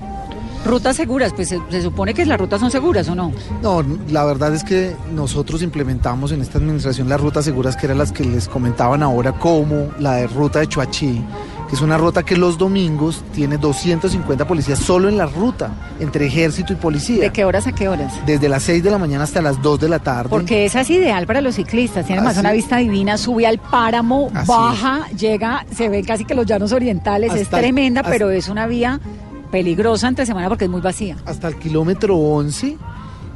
[0.65, 3.31] Rutas seguras, pues se, se supone que las rutas son seguras o no.
[3.61, 7.97] No, la verdad es que nosotros implementamos en esta administración las rutas seguras que eran
[7.97, 11.23] las que les comentaban ahora, como la de ruta de Chuachí,
[11.67, 16.25] que es una ruta que los domingos tiene 250 policías solo en la ruta, entre
[16.27, 17.21] ejército y policía.
[17.21, 18.13] ¿De qué horas a qué horas?
[18.25, 20.29] Desde las 6 de la mañana hasta las 2 de la tarde.
[20.29, 23.59] Porque esa es ideal para los ciclistas, tiene además Así- una vista divina, sube al
[23.59, 28.29] páramo, Así baja, llega, se ve casi que los llanos orientales, es tremenda, hasta- pero
[28.31, 28.99] es una vía
[29.51, 31.15] peligrosa entre semana porque es muy vacía.
[31.25, 32.77] hasta el kilómetro 11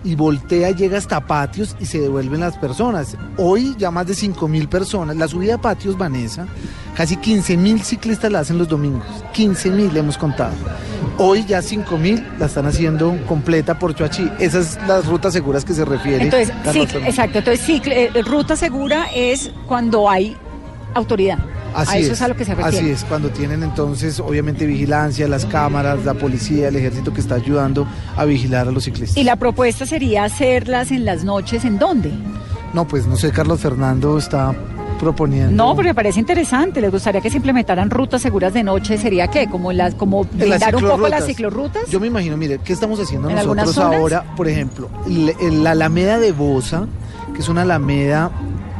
[0.03, 3.15] y voltea, llega hasta patios y se devuelven las personas.
[3.37, 5.15] Hoy ya más de 5 mil personas.
[5.15, 6.47] La subida a patios, Vanessa,
[6.95, 9.05] casi 15 mil ciclistas la hacen los domingos.
[9.33, 10.53] 15 mil hemos contado.
[11.17, 14.29] Hoy ya 5 mil la están haciendo completa por Chuachi.
[14.39, 16.23] Esas son las rutas seguras que se refiere.
[16.23, 20.35] Entonces, sí, exacto, entonces eh, ruta segura es cuando hay
[20.93, 21.37] autoridad.
[21.73, 22.21] Así a eso es.
[22.21, 22.77] a lo que se refiere.
[22.77, 27.35] Así es, cuando tienen entonces obviamente vigilancia, las cámaras, la policía, el ejército que está
[27.35, 29.17] ayudando a vigilar a los ciclistas.
[29.17, 32.11] Y la propuesta sería hacerlas en las noches, ¿en dónde?
[32.73, 34.55] No, pues no sé, Carlos Fernando está
[35.01, 35.51] proponiendo.
[35.51, 36.79] No, porque me parece interesante.
[36.79, 38.97] ¿Les gustaría que se implementaran rutas seguras de noche?
[38.97, 39.47] ¿Sería qué?
[39.47, 41.89] ¿Como, las, como blindar un poco las ciclorrutas.
[41.89, 44.23] Yo me imagino, mire, ¿qué estamos haciendo ¿En algunas nosotros ahora?
[44.35, 46.87] Por ejemplo, la Alameda de Bosa,
[47.33, 48.31] que es una alameda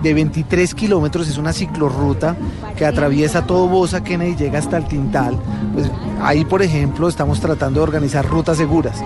[0.04, 2.36] de 23 kilómetros, es una ciclorruta
[2.76, 5.38] que atraviesa todo Bosa, Kennedy y llega hasta el Tintal.
[5.74, 5.90] Pues
[6.22, 8.98] ahí, por ejemplo, estamos tratando de organizar rutas seguras.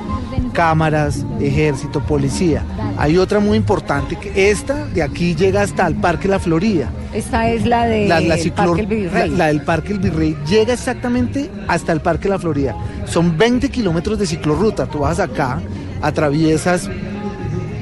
[0.53, 2.63] Cámaras, ejército, policía.
[2.97, 6.89] Hay otra muy importante, que esta de aquí llega hasta el Parque La Florida.
[7.13, 9.29] Esta es la de La, la ciclor- Parque El Virrey.
[9.31, 12.73] la- la del Parque El Virrey llega exactamente hasta el Parque La Florida.
[13.05, 14.85] Son 20 kilómetros de ciclorruta.
[14.85, 15.59] Tú vas acá,
[16.01, 16.89] atraviesas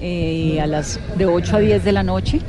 [0.00, 2.40] eh, a las de 8 a 10 de la noche.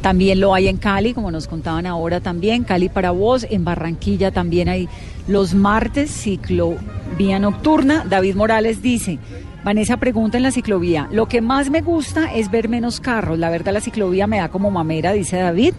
[0.00, 3.46] También lo hay en Cali, como nos contaban ahora también, Cali para vos.
[3.48, 4.88] En Barranquilla también hay
[5.26, 8.04] los martes ciclovía nocturna.
[8.06, 9.18] David Morales dice,
[9.64, 13.38] Vanessa pregunta en la ciclovía, lo que más me gusta es ver menos carros.
[13.38, 15.72] La verdad la ciclovía me da como mamera, dice David,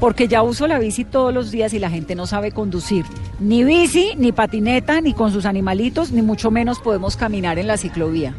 [0.00, 3.04] porque ya uso la bici todos los días y la gente no sabe conducir.
[3.38, 7.76] Ni bici, ni patineta, ni con sus animalitos, ni mucho menos podemos caminar en la
[7.76, 8.34] ciclovía.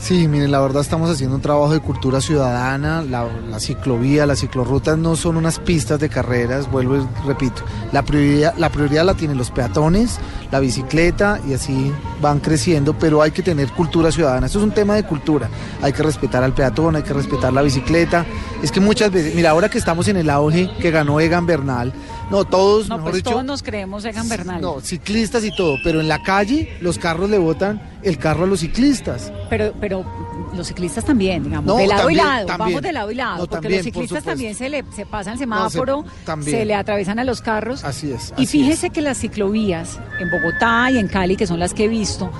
[0.00, 3.28] Sí, miren, la verdad estamos haciendo un trabajo de cultura ciudadana, la,
[3.60, 8.70] ciclovía, las ciclorrutas no son unas pistas de carreras, vuelvo y repito, la prioridad, la
[8.70, 10.18] prioridad la tienen los peatones,
[10.50, 14.72] la bicicleta y así van creciendo, pero hay que tener cultura ciudadana, esto es un
[14.72, 15.50] tema de cultura,
[15.82, 18.24] hay que respetar al peatón, hay que respetar la bicicleta,
[18.62, 21.92] es que muchas veces, mira, ahora que estamos en el auge que ganó Egan Bernal,
[22.30, 24.60] no, todos, No, mejor pues dicho, todos nos creemos Egan Bernal.
[24.60, 28.46] no, ciclistas y todo, pero en la calle los carros le botan el carro a
[28.46, 29.32] los ciclistas.
[29.48, 30.04] Pero, pero
[30.54, 32.68] los ciclistas también, digamos, No, de lado también, y lado, también.
[32.68, 35.38] vamos de lado y lado, No, porque también, los ciclistas también se le se pasan
[35.38, 36.58] semáforo, también.
[36.58, 37.84] se le atraviesan a los carros.
[37.84, 38.32] Así es.
[38.36, 38.92] Y fíjese es.
[38.92, 42.30] que las ciclovías en Bogotá y en Cali, que son las que he visto,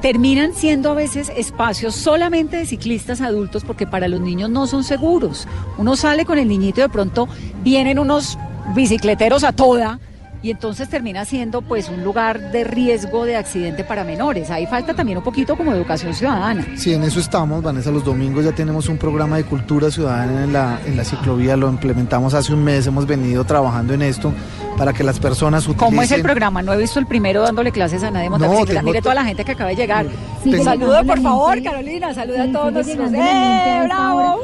[0.00, 4.82] terminan siendo a veces espacios solamente de ciclistas adultos porque para los niños no son
[4.82, 5.46] seguros.
[5.78, 7.28] Uno sale con el niñito y de pronto
[7.62, 8.36] vienen unos
[8.74, 9.98] bicicleteros a toda
[10.44, 14.50] y entonces termina siendo pues un lugar de riesgo de accidente para menores.
[14.50, 16.66] Ahí falta también un poquito como educación ciudadana.
[16.76, 17.92] Sí, en eso estamos, Vanessa.
[17.92, 21.56] Los domingos ya tenemos un programa de cultura ciudadana en la, en la ciclovía.
[21.56, 22.84] Lo implementamos hace un mes.
[22.88, 24.32] Hemos venido trabajando en esto
[24.76, 25.86] para que las personas utilicen.
[25.90, 26.60] ¿Cómo es el programa?
[26.60, 28.82] No he visto el primero dándole clases a nadie de montar No, bicicleta.
[28.82, 30.06] Mire to- toda la gente que acaba de llegar.
[30.44, 31.70] La por favor, gente.
[31.70, 32.12] Carolina.
[32.14, 34.40] Saluda Sí, a todos gente a ¡Eh, bravo!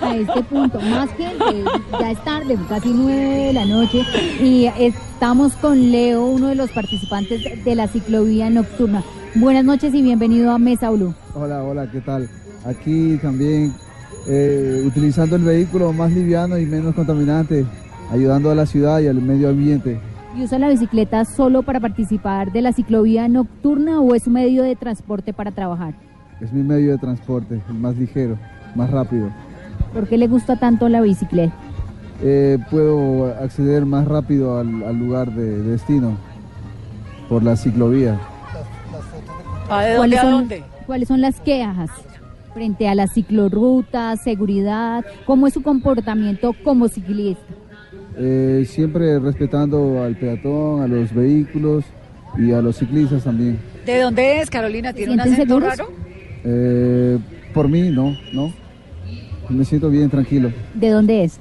[0.00, 0.80] A este punto.
[0.80, 1.64] Más gente,
[1.98, 4.02] ya es tarde, casi nueve de la noche,
[4.40, 9.02] y estamos con Leo, uno de los participantes de la ciclovía nocturna.
[9.34, 11.14] Buenas noches y bienvenido a Mesa Blue.
[11.34, 12.28] Hola, hola, ¿qué tal?
[12.64, 13.72] Aquí también
[14.28, 17.64] eh, utilizando el vehículo más liviano y menos contaminante,
[18.10, 19.98] ayudando a la ciudad y al medio ambiente.
[20.36, 24.62] ¿Y usa la bicicleta solo para participar de la ciclovía nocturna o es un medio
[24.62, 25.94] de transporte para trabajar?
[26.40, 28.38] Es mi medio de transporte, el más ligero,
[28.74, 29.28] más rápido.
[29.92, 31.52] ¿Por qué le gusta tanto la bicicleta?
[32.22, 36.16] Eh, puedo acceder más rápido al, al lugar de destino
[37.28, 38.18] por la ciclovía.
[39.68, 40.62] ¿Ah, ¿De dónde ¿Cuáles a son, dónde?
[40.86, 41.90] ¿Cuáles son las quejas
[42.54, 45.04] frente a las ciclorrutas, seguridad?
[45.24, 47.42] ¿Cómo es su comportamiento como ciclista?
[48.18, 51.84] Eh, siempre respetando al peatón, a los vehículos
[52.38, 53.58] y a los ciclistas también.
[53.86, 54.92] ¿De dónde es, Carolina?
[54.92, 55.78] ¿Tiene un ¿Se sienten acento seguros?
[55.78, 55.92] raro?
[56.44, 57.18] Eh,
[57.52, 58.52] por mí, no, no.
[59.48, 60.50] Me siento bien tranquilo.
[60.74, 61.38] ¿De dónde es?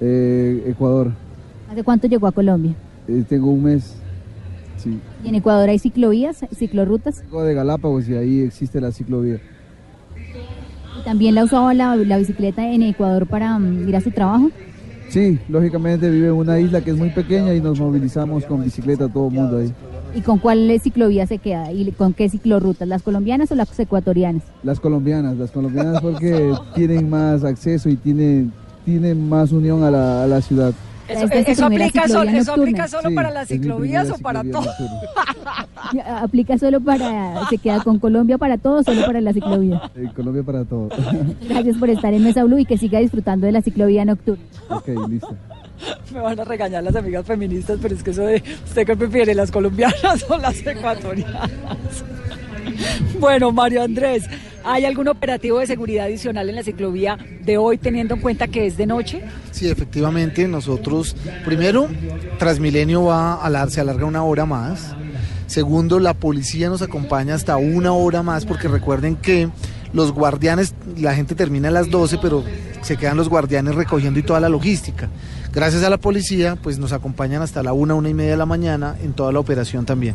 [0.00, 1.12] Eh, Ecuador,
[1.70, 2.74] ¿Hace cuánto llegó a Colombia?
[3.08, 3.94] eh, tengo un mes.
[4.78, 4.98] Sí.
[5.24, 7.22] ¿Y en Ecuador hay ciclovías, ciclorrutas?
[7.22, 9.38] Vengo de Galápagos y ahí existe la ciclovía.
[10.98, 14.50] ¿Y también la usaba la, la bicicleta en Ecuador para mm, ir a su trabajo?
[15.08, 19.08] Sí, lógicamente vive en una isla que es muy pequeña y nos movilizamos con bicicleta
[19.08, 19.72] todo el mundo ahí.
[20.14, 21.72] ¿Y con cuál ciclovía se queda?
[21.72, 22.86] ¿Y con qué ciclorrutas?
[22.86, 24.42] ¿Las colombianas o las ecuatorianas?
[24.62, 28.52] Las colombianas, las colombianas porque tienen más acceso y tienen,
[28.84, 30.74] tienen más unión a la, a la ciudad.
[31.08, 34.70] Eso, su eso aplica, solo, eso aplica solo Sí, para las ciclovías o para ciclovía
[34.72, 36.00] todo.
[36.22, 39.90] ¿Aplica solo para, se queda con Colombia para todo o solo para la ciclovía?
[40.14, 40.88] Colombia para todo.
[41.48, 44.44] Gracias por estar en Mesa Blue y que siga disfrutando de la ciclovía nocturna.
[44.68, 45.36] ok, listo.
[46.12, 49.34] Me van a regañar las amigas feministas, pero es que eso de usted qué prefiere,
[49.34, 51.50] las colombianas o las ecuatorianas.
[53.18, 54.24] Bueno, Mario Andrés,
[54.64, 58.66] ¿hay algún operativo de seguridad adicional en la ciclovía de hoy teniendo en cuenta que
[58.66, 59.22] es de noche?
[59.50, 61.88] Sí, efectivamente, nosotros, primero,
[62.38, 64.94] Transmilenio va a alar- se alarga una hora más.
[65.46, 69.48] Segundo, la policía nos acompaña hasta una hora más, porque recuerden que
[69.92, 72.44] los guardianes, la gente termina a las 12, pero
[72.82, 75.08] se quedan los guardianes recogiendo y toda la logística.
[75.52, 78.46] Gracias a la policía, pues nos acompañan hasta la una, una y media de la
[78.46, 80.14] mañana en toda la operación también.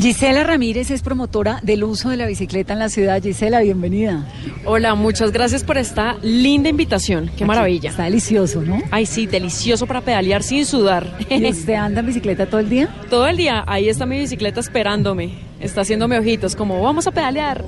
[0.00, 3.22] Gisela Ramírez es promotora del uso de la bicicleta en la ciudad.
[3.22, 4.26] Gisela, bienvenida.
[4.64, 7.30] Hola, muchas gracias por esta linda invitación.
[7.36, 7.90] Qué maravilla.
[7.90, 8.80] Está delicioso, ¿no?
[8.90, 11.18] Ay, sí, delicioso para pedalear sin sudar.
[11.28, 12.88] ¿Y usted anda en bicicleta todo el día?
[13.10, 15.34] Todo el día, ahí está mi bicicleta esperándome.
[15.60, 17.64] Está haciéndome ojitos, como vamos a pedalear.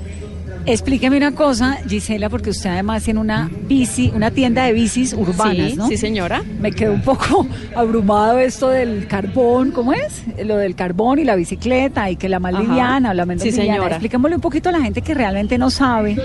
[0.65, 5.71] Explíqueme una cosa, Gisela, porque usted además tiene una bici, una tienda de bicis urbanas,
[5.71, 5.87] sí, ¿no?
[5.89, 6.41] sí, señora.
[6.61, 7.45] Me quedó un poco
[7.75, 10.23] abrumado esto del carbón, ¿cómo es?
[10.45, 12.63] Lo del carbón y la bicicleta y que la más Ajá.
[12.63, 13.73] liviana o la menos Sí, liviana.
[13.73, 13.89] señora.
[13.95, 16.15] Expliquémosle un poquito a la gente que realmente no sabe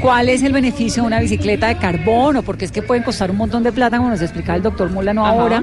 [0.00, 3.32] cuál es el beneficio de una bicicleta de carbón o porque es que pueden costar
[3.32, 5.32] un montón de plata, como nos explicaba el doctor Mulano Ajá.
[5.40, 5.62] ahora.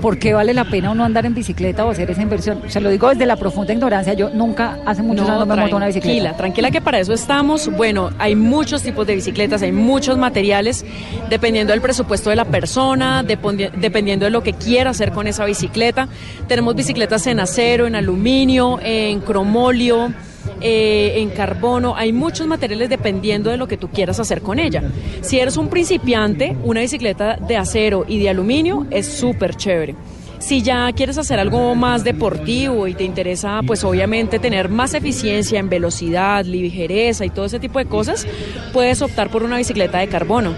[0.00, 2.60] ¿Por qué vale la pena uno andar en bicicleta o hacer esa inversión?
[2.68, 4.12] Se lo digo desde la profunda ignorancia.
[4.14, 6.06] Yo nunca, hace muchos años, me monto una bicicleta.
[6.12, 7.55] tranquila, tranquila que para eso estamos.
[7.76, 10.84] Bueno, hay muchos tipos de bicicletas, hay muchos materiales,
[11.30, 16.08] dependiendo del presupuesto de la persona, dependiendo de lo que quiera hacer con esa bicicleta.
[16.48, 20.12] Tenemos bicicletas en acero, en aluminio, en cromolio.
[20.60, 24.82] eh, en carbono, hay muchos materiales dependiendo de lo que tú quieras hacer con ella.
[25.20, 29.96] Si eres un principiante, una bicicleta de acero y de aluminio es súper chévere.
[30.38, 35.58] Si ya quieres hacer algo más deportivo y te interesa, pues obviamente tener más eficiencia
[35.58, 38.26] en velocidad, ligereza y todo ese tipo de cosas,
[38.72, 40.54] puedes optar por una bicicleta de carbono.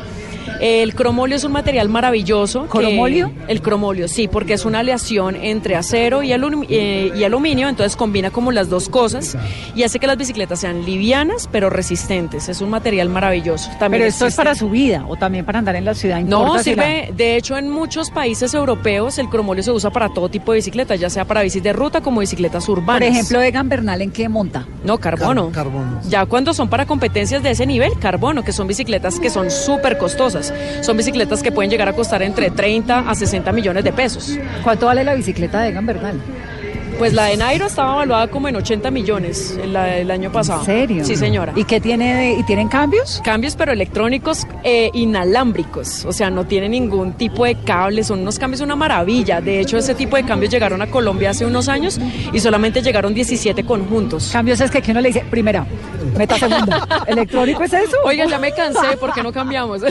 [0.60, 2.62] El cromolio es un material maravilloso.
[2.62, 3.30] que- ¿Cromolio?
[3.48, 7.96] el cromolio, sí, porque es una aleación entre acero y, alum- eh, y aluminio, entonces
[7.96, 9.36] combina como las dos cosas
[9.74, 12.48] y hace que las bicicletas sean livianas pero resistentes.
[12.48, 13.70] Es un material maravilloso.
[13.78, 16.20] También Pero esto es para su vida o también para andar en la ciudad.
[16.20, 19.90] no, importa si la- sirve, de hecho en muchos países europeos el cromolio se usa
[19.90, 23.08] para todo tipo de bicicletas, ya sea para bicis de ruta como bicicletas urbanas.
[23.08, 24.66] Por ejemplo, Egan Bernal, ¿en qué monta?
[24.84, 25.46] no, carbono.
[25.50, 26.00] Car- carbono.
[26.08, 29.98] Ya cuando son para competencias de ese nivel, carbono, que son bicicletas que son súper
[29.98, 30.47] costosas.
[30.80, 34.38] Son bicicletas que pueden llegar a costar entre 30 a 60 millones de pesos.
[34.62, 36.20] ¿Cuánto vale la bicicleta de Egan Bernal?
[36.98, 40.58] Pues la de Nairo estaba evaluada como en 80 millones el, el año pasado.
[40.61, 41.04] ¿En serio?
[41.04, 41.52] Sí, señora.
[41.54, 43.20] ¿Y qué tiene de- y tienen cambios?
[43.24, 48.37] Cambios pero electrónicos e inalámbricos, o sea, no tiene ningún tipo de cables, son unos
[48.40, 49.40] cambios una maravilla.
[49.40, 52.00] De hecho, ese tipo de cambios llegaron a Colombia hace unos años
[52.32, 54.30] y solamente llegaron 17 conjuntos.
[54.32, 55.64] Cambios es que aquí uno le dice, primera,
[56.16, 56.84] meta segunda.
[57.06, 57.96] ¿Electrónico es eso?
[58.04, 59.82] Oigan, ya me cansé, ¿por qué no cambiamos?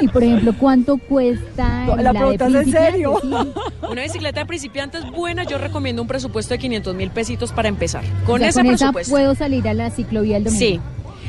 [0.00, 3.20] Y por ejemplo, ¿cuánto cuesta la la, de pregunta es en serio.
[3.90, 8.04] Una bicicleta de principiantes buena, yo recomiendo un presupuesto de 500 mil pesitos para empezar.
[8.24, 9.10] Con O sea, ese con esa presupuesto.
[9.12, 10.58] puedo salir a la ciclovía el domingo.
[10.58, 10.80] Sí.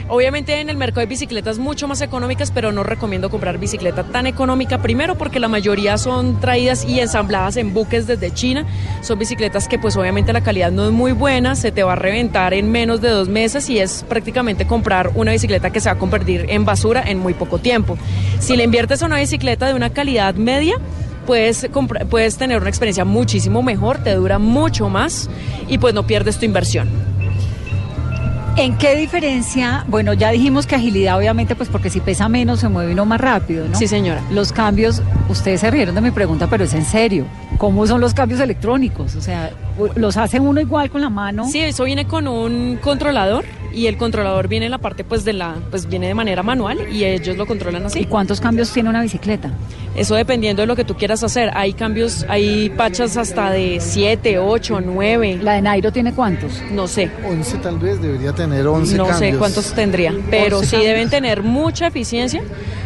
[0.08, 4.26] Obviamente en el mercado hay bicicletas mucho más económicas, pero no recomiendo comprar bicicleta tan
[4.26, 4.82] económica.
[4.82, 8.66] Primero porque la mayoría son traídas y ensambladas en buques desde China.
[9.02, 11.96] Son bicicletas que pues obviamente la calidad no es muy buena, se te va a
[11.96, 15.94] reventar en menos de dos meses y es prácticamente comprar una bicicleta que se va
[15.96, 17.98] a convertir en basura en muy poco tiempo.
[18.40, 20.76] Si le inviertes a una bicicleta de una calidad media,
[21.26, 21.68] puedes,
[22.10, 25.30] puedes tener una experiencia muchísimo mejor, te dura mucho más
[25.68, 26.90] y pues no pierdes tu inversión.
[28.58, 29.86] ¿En qué diferencia?
[29.88, 33.22] Bueno, ya dijimos que agilidad, obviamente, pues porque si pesa menos se mueve uno más
[33.22, 33.78] rápido, ¿no?
[33.78, 34.22] Sí, señora.
[34.30, 37.26] Los cambios, ustedes se rieron de mi pregunta, pero es en serio.
[37.58, 39.16] ¿Cómo son los cambios electrónicos?
[39.16, 39.52] O sea,
[39.96, 41.48] ¿los hace uno igual con la mano?
[41.48, 45.34] Sí, eso viene con un controlador y el controlador viene en la parte pues de
[45.34, 48.00] la pues viene de manera manual y ellos lo controlan así.
[48.00, 49.52] ¿Y cuántos cambios tiene una bicicleta?
[49.96, 51.52] Eso dependiendo de lo que tú quieras hacer.
[51.54, 55.40] Hay cambios, hay pachas hasta de 7, 8, 9.
[55.42, 56.62] ¿La de Nairo tiene cuántos?
[56.72, 57.10] No sé.
[57.28, 59.32] 11 tal vez, debería tener 11 No cambios.
[59.32, 60.94] sé cuántos tendría, pero 11 sí cambios.
[60.94, 62.42] deben tener mucha eficiencia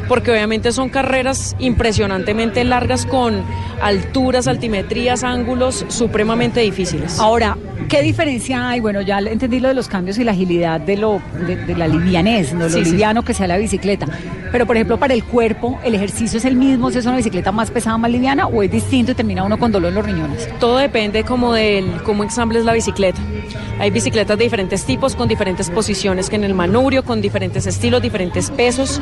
[0.08, 3.42] porque obviamente son carreras impresionantemente largas con
[3.82, 7.20] alturas, altimetrías, ángulos supremamente difíciles.
[7.20, 7.58] Ahora,
[7.90, 8.80] ¿qué diferencia hay?
[8.80, 11.88] Bueno, ya entendí lo de los cambios y la agilidad de lo de, de la
[11.88, 12.62] livianez, ¿no?
[12.66, 12.92] lo Sí, sí.
[12.92, 14.08] liviano que sea la bicicleta.
[14.52, 17.52] Pero, por ejemplo, para el cuerpo, ¿el ejercicio es el mismo si es una bicicleta
[17.52, 20.50] más pesada, más liviana o es distinto y termina uno con dolor en los riñones?
[20.60, 23.20] Todo depende como del cómo ensambles la bicicleta.
[23.80, 28.02] Hay bicicletas de diferentes tipos, con diferentes posiciones que en el manubrio, con diferentes estilos,
[28.02, 29.02] diferentes pesos.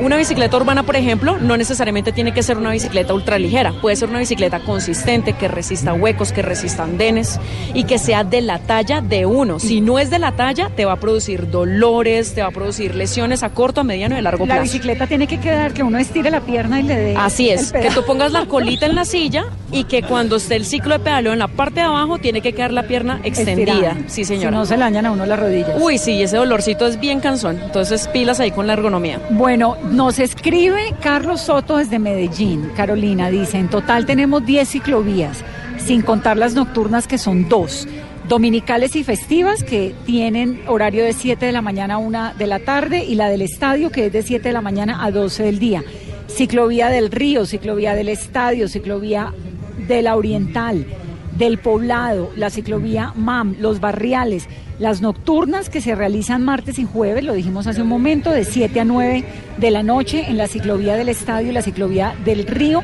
[0.00, 3.72] Una bicicleta urbana, por ejemplo, no necesariamente tiene que ser una bicicleta ultraligera.
[3.80, 7.38] Puede ser una bicicleta consistente, que resista huecos, que resista andenes
[7.74, 9.58] y que sea de la talla de uno.
[9.60, 12.94] Si no es de la talla, te va a producir dolores, te va a producir
[12.94, 14.62] lesiones a corto, a mediano y a largo La plazo.
[14.62, 17.16] bicicleta tiene que quedar que uno estire la pierna y le dé.
[17.16, 20.64] Así es, que tú pongas la colita en la silla y que cuando esté el
[20.64, 23.72] ciclo de pedaleo en la parte de abajo tiene que quedar la pierna extendida.
[23.72, 23.96] Estirada.
[24.08, 24.50] Sí, Si señora.
[24.50, 25.70] no se le dañan a uno las rodillas.
[25.80, 27.60] Uy, sí, ese dolorcito es bien cansón.
[27.62, 29.20] Entonces, pilas ahí con la ergonomía.
[29.30, 32.70] Bueno, nos escribe Carlos Soto desde Medellín.
[32.76, 35.44] Carolina dice, en total tenemos 10 ciclovías,
[35.78, 37.88] sin contar las nocturnas que son dos.
[38.28, 42.60] Dominicales y festivas que tienen horario de 7 de la mañana a 1 de la
[42.60, 45.58] tarde y la del estadio que es de 7 de la mañana a 12 del
[45.58, 45.82] día.
[46.28, 49.34] Ciclovía del Río, ciclovía del estadio, ciclovía
[49.88, 50.86] de la Oriental,
[51.36, 54.48] del Poblado, la ciclovía MAM, los barriales,
[54.82, 58.80] las nocturnas que se realizan martes y jueves, lo dijimos hace un momento, de 7
[58.80, 59.24] a 9
[59.56, 62.82] de la noche en la ciclovía del Estadio y la ciclovía del Río,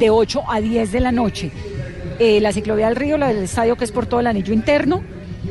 [0.00, 1.52] de 8 a 10 de la noche.
[2.18, 5.04] Eh, la ciclovía del Río, la del Estadio que es por todo el anillo interno,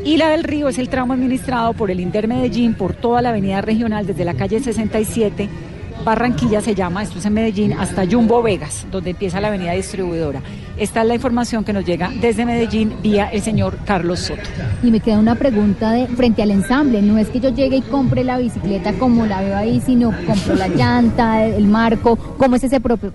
[0.03, 3.29] y la del Río es el tramo administrado por el Inter Medellín por toda la
[3.29, 5.47] avenida regional desde la calle 67
[6.05, 10.39] Barranquilla se llama, esto es en Medellín, hasta Jumbo Vegas, donde empieza la avenida distribuidora.
[10.77, 14.41] Esta es la información que nos llega desde Medellín vía el señor Carlos Soto.
[14.83, 17.01] Y me queda una pregunta de frente al ensamble.
[17.01, 20.55] No es que yo llegue y compre la bicicleta como la veo ahí, sino compro
[20.55, 22.17] la llanta, el marco.
[22.17, 23.13] ¿Cómo es ese propio?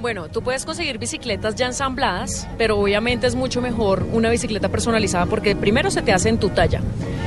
[0.00, 5.26] Bueno, tú puedes conseguir bicicletas ya ensambladas, pero obviamente es mucho mejor una bicicleta personalizada
[5.26, 6.80] porque primero se te hace en tu talla,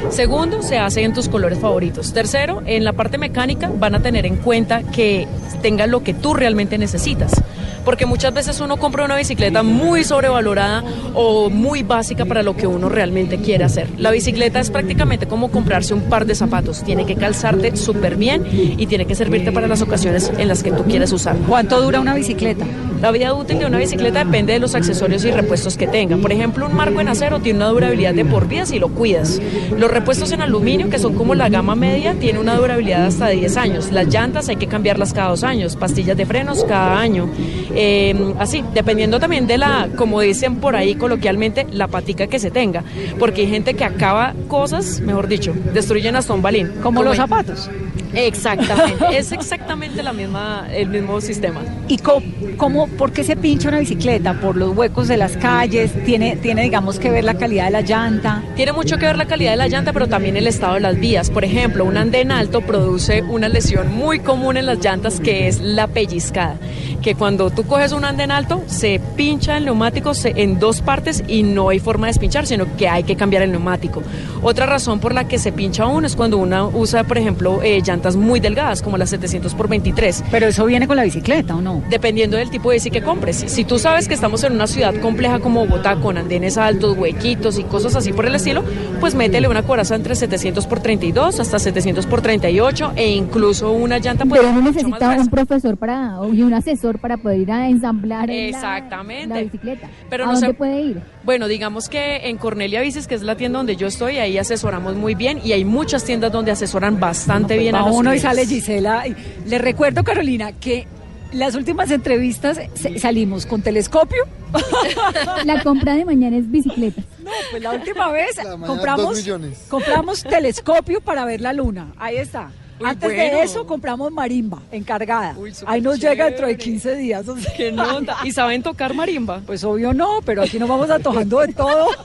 [0.09, 4.25] segundo se hace en tus colores favoritos, tercero en la parte mecánica van a tener
[4.25, 5.27] en cuenta que
[5.61, 7.43] tenga lo que tú realmente necesitas.
[7.85, 10.83] Porque muchas veces uno compra una bicicleta muy sobrevalorada
[11.13, 13.89] o muy básica para lo que uno realmente quiere hacer.
[13.97, 16.83] La bicicleta es prácticamente como comprarse un par de zapatos.
[16.83, 18.45] Tiene que calzarte súper bien
[18.77, 21.35] y tiene que servirte para las ocasiones en las que tú quieres usar.
[21.47, 22.65] ¿Cuánto dura una bicicleta?
[23.01, 26.15] La vida útil de una bicicleta depende de los accesorios y repuestos que tenga.
[26.15, 29.41] Por ejemplo, un marco en acero tiene una durabilidad de por vida si lo cuidas.
[29.77, 33.57] Los repuestos en aluminio, que son como la gama media, tienen una durabilidad hasta 10
[33.57, 33.91] años.
[33.91, 37.29] Las llantas hay que cambiarlas cada dos años, pastillas de frenos cada año.
[37.75, 42.51] Eh, así, dependiendo también de la, como dicen por ahí coloquialmente, la patica que se
[42.51, 42.83] tenga.
[43.19, 46.71] Porque hay gente que acaba cosas, mejor dicho, destruyen hasta un balín.
[46.81, 47.69] Como los zapatos.
[48.13, 51.61] Exactamente, es exactamente la misma, el mismo sistema.
[51.87, 52.21] ¿Y co-
[52.57, 54.33] cómo, por qué se pincha una bicicleta?
[54.39, 55.91] ¿Por los huecos de las calles?
[56.05, 58.43] ¿Tiene, tiene digamos, que ver la calidad de la llanta?
[58.55, 60.99] Tiene mucho que ver la calidad de la llanta, pero también el estado de las
[60.99, 61.29] vías.
[61.29, 65.59] Por ejemplo, un andén alto produce una lesión muy común en las llantas que es
[65.61, 66.57] la pellizcada.
[67.01, 71.43] Que cuando tú coges un andén alto, se pincha el neumático en dos partes y
[71.43, 74.01] no hay forma de despinchar, sino que hay que cambiar el neumático.
[74.41, 77.81] Otra razón por la que se pincha uno es cuando uno usa, por ejemplo, eh,
[77.83, 80.23] llantas muy delgadas, como las 700 por 23.
[80.31, 81.83] Pero eso viene con la bicicleta, ¿o no?
[81.89, 83.43] Dependiendo del tipo de bici que compres.
[83.47, 87.59] Si tú sabes que estamos en una ciudad compleja como Bogotá, con andenes altos, huequitos
[87.59, 88.63] y cosas así por el estilo,
[88.99, 93.97] pues métele una coraza entre 700 por 32 hasta 700 por 38 e incluso una
[93.99, 97.67] llanta pues, Pero más necesita un profesor para y un asesor para poder ir a
[97.69, 99.35] ensamblar la- Exactamente.
[99.35, 99.87] la, bicicleta.
[100.09, 101.01] Pero ¿A no dónde se- puede ir?
[101.23, 104.95] Bueno, digamos que en Cornelia Bicis, que es la tienda donde yo estoy, ahí asesoramos
[104.95, 108.19] muy bien y hay muchas tiendas donde asesoran bastante bien a Va los uno y
[108.19, 109.07] sale Gisela.
[109.07, 109.15] y-
[109.47, 110.87] Le recuerdo, Carolina, que
[111.31, 112.59] las últimas entrevistas
[112.99, 114.23] salimos con telescopio.
[115.45, 117.01] La compra de mañana es bicicleta.
[117.23, 119.23] No, pues la última vez La compramos,
[119.67, 121.91] compramos telescopio para ver la luna.
[121.97, 122.51] Ahí está.
[122.79, 123.37] Uy, Antes bueno.
[123.37, 125.35] de eso compramos marimba encargada.
[125.37, 126.71] Uy, Ahí nos llega dentro de chévere.
[126.71, 127.27] 15 días.
[127.27, 127.53] o sea.
[127.55, 128.17] ¿Qué nota?
[128.23, 129.41] ¿Y saben tocar marimba?
[129.45, 131.87] Pues obvio no, pero aquí nos vamos atojando de todo.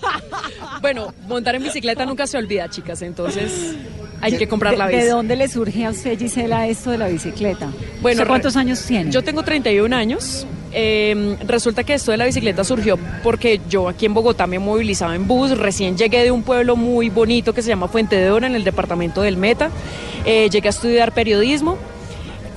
[0.80, 3.74] Bueno, montar en bicicleta nunca se olvida, chicas, entonces
[4.20, 5.04] hay que comprar la ¿De, bici.
[5.06, 7.68] de dónde le surge a usted, Gisela, esto de la bicicleta?
[8.00, 9.10] Bueno, ¿Usted cuántos años tiene?
[9.10, 10.46] Yo tengo 31 años.
[10.70, 15.14] Eh, resulta que esto de la bicicleta surgió porque yo aquí en Bogotá me movilizaba
[15.16, 18.46] en bus, recién llegué de un pueblo muy bonito que se llama Fuente de Oro
[18.46, 19.70] en el departamento del Meta,
[20.26, 21.78] Eh, llegué a estudiar periodismo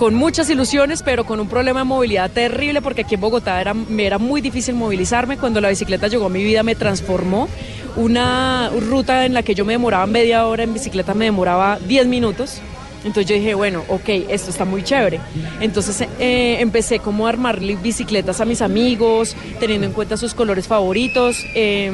[0.02, 3.76] con muchas ilusiones, pero con un problema de movilidad terrible, porque aquí en Bogotá era,
[3.76, 5.38] me era muy difícil movilizarme.
[5.38, 7.48] Cuando la bicicleta llegó a mi vida, me transformó.
[7.96, 12.08] Una ruta en la que yo me demoraba media hora en bicicleta, me demoraba 10
[12.08, 12.64] minutos.
[13.06, 15.20] Entonces yo dije, bueno, ok, esto está muy chévere.
[15.60, 20.68] Entonces eh, empecé como a armarle bicicletas a mis amigos, teniendo en cuenta sus colores
[20.68, 21.46] favoritos.
[21.54, 21.92] Eh,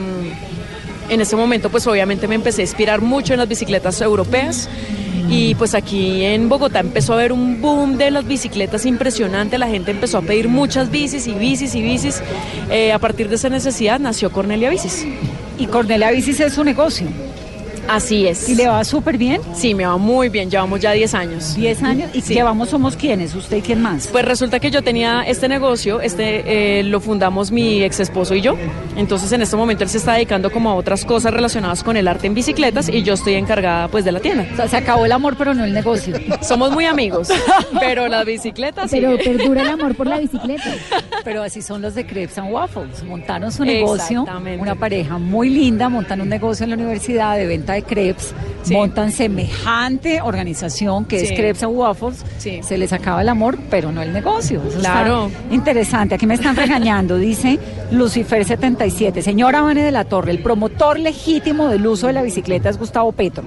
[1.09, 4.69] en ese momento, pues obviamente me empecé a inspirar mucho en las bicicletas europeas.
[5.29, 9.67] Y pues aquí en Bogotá empezó a haber un boom de las bicicletas impresionante, la
[9.67, 12.21] gente empezó a pedir muchas bicis y bicis y bicis.
[12.69, 15.05] Eh, a partir de esa necesidad nació Cornelia Bicis.
[15.57, 17.07] Y Cornelia Bicis es su negocio.
[17.89, 18.49] Así es.
[18.49, 19.41] ¿Y le va súper bien?
[19.53, 21.55] Sí, me va muy bien, llevamos ya 10 años.
[21.55, 22.09] 10 años.
[22.13, 22.33] ¿Y Sí.
[22.33, 23.33] qué vamos somos quiénes?
[23.33, 24.07] ¿Usted y quién más?
[24.07, 28.41] Pues resulta que yo tenía este negocio, este eh, lo fundamos mi ex esposo y
[28.41, 28.55] yo.
[28.97, 32.07] Entonces en este momento él se está dedicando como a otras cosas relacionadas con el
[32.07, 34.45] arte en bicicletas y yo estoy encargada pues de la tienda.
[34.53, 36.15] O sea, se acabó el amor, pero no el negocio.
[36.41, 37.29] Somos muy amigos,
[37.79, 38.91] pero las bicicletas.
[38.91, 40.73] Pero perdura el amor por la bicicleta.
[41.23, 43.03] Pero así son los de Crepes and Waffles.
[43.03, 44.61] Montaron su negocio, Exactamente.
[44.61, 48.73] una pareja muy linda, montan un negocio en la universidad de venta de crepes, Sí.
[48.73, 51.31] montan semejante organización que es.
[51.31, 52.23] Crepes and Waffles.
[52.37, 52.59] Sí.
[52.63, 54.61] Se les acaba el amor, pero no el negocio.
[54.67, 55.31] Eso Claro.
[55.51, 56.15] interesante.
[56.15, 57.59] Aquí me están regañando, dice
[57.91, 59.21] Lucifer 77.
[59.21, 63.11] Señora Vane de la Torre, el promotor legítimo del uso de la bicicleta es Gustavo
[63.13, 63.43] Petro.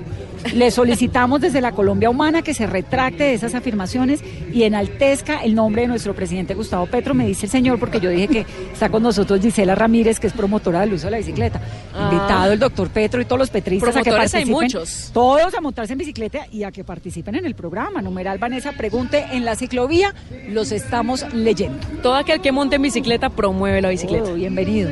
[0.55, 4.23] Le solicitamos desde la Colombia Humana que se retracte de esas afirmaciones
[4.53, 8.11] y enaltezca el nombre de nuestro presidente Gustavo Petro, me dice el señor, porque yo
[8.11, 11.61] dije que está con nosotros Gisela Ramírez, que es promotora del uso de la bicicleta.
[11.95, 12.11] Ah.
[12.11, 14.51] Invitado el doctor Petro y todos los petristas a que hay participen.
[14.51, 15.11] muchos.
[15.13, 18.03] Todos a montarse en bicicleta y a que participen en el programa.
[18.03, 20.15] Numeral Vanessa, pregunte en la ciclovía,
[20.49, 21.79] los estamos leyendo.
[22.03, 24.31] Todo aquel que monte en bicicleta promueve la bicicleta.
[24.31, 24.91] Oh, bienvenido.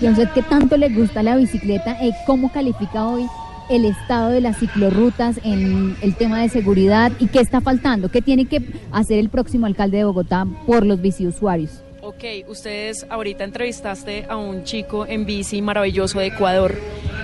[0.00, 1.98] ¿Y a usted qué tanto le gusta la bicicleta?
[2.02, 3.26] Eh, ¿Cómo califica hoy
[3.68, 7.12] el estado de las ciclorrutas en el tema de seguridad?
[7.18, 8.10] ¿Y qué está faltando?
[8.10, 8.62] ¿Qué tiene que
[8.92, 11.82] hacer el próximo alcalde de Bogotá por los biciusuarios?
[12.02, 16.76] Ok, ustedes ahorita entrevistaste a un chico en bici maravilloso de Ecuador.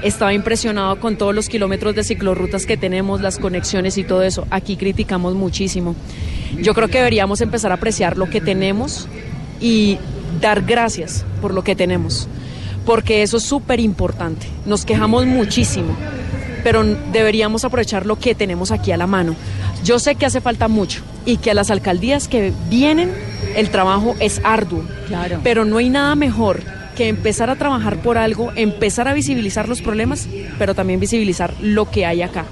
[0.03, 4.45] Estaba impresionado con todos los kilómetros de ciclorrutas que tenemos, las conexiones y todo eso.
[4.51, 5.95] Aquí criticamos muchísimo.
[6.61, 9.07] Yo creo que deberíamos empezar a apreciar lo que tenemos
[9.61, 9.99] y
[10.41, 12.27] dar gracias por lo que tenemos,
[12.85, 14.47] porque eso es súper importante.
[14.67, 15.97] Nos quejamos muchísimo,
[16.65, 19.35] pero deberíamos aprovechar lo que tenemos aquí a la mano.
[19.85, 23.11] Yo sé que hace falta mucho y que a las alcaldías que vienen
[23.57, 25.41] el trabajo es arduo, Claro.
[25.43, 26.63] pero no hay nada mejor
[26.97, 31.91] que empezar a trabajar por algo, empezar a visibilizar los problemas, pero también visibilizar lo
[31.91, 32.45] que hay acá.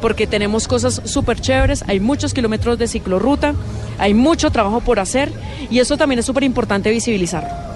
[0.00, 3.54] Porque tenemos cosas súper chéveres, hay muchos kilómetros de ciclorruta,
[3.98, 5.30] hay mucho trabajo por hacer
[5.70, 7.69] y eso también es súper importante visibilizar.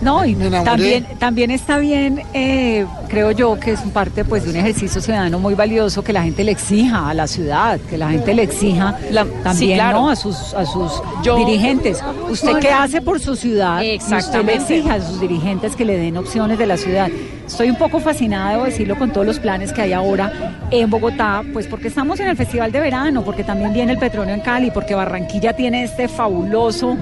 [0.00, 4.50] No, y también, también está bien, eh, creo yo, que es un parte pues, de
[4.50, 8.08] un ejercicio ciudadano muy valioso que la gente le exija a la ciudad, que la
[8.10, 10.00] gente le exija La- también sí, claro.
[10.00, 10.08] ¿no?
[10.08, 12.02] a sus, a sus Yo- dirigentes.
[12.30, 13.82] ¿Usted qué hace por su ciudad?
[13.82, 14.54] Y Usted le Exactamente.
[14.54, 17.08] exige a sus dirigentes que le den opciones de la ciudad.
[17.46, 20.32] Estoy un poco fascinada, debo decirlo, con todos los planes que hay ahora
[20.70, 24.34] en Bogotá, pues porque estamos en el Festival de Verano, porque también viene el petróleo
[24.34, 26.96] en Cali, porque Barranquilla tiene este fabuloso...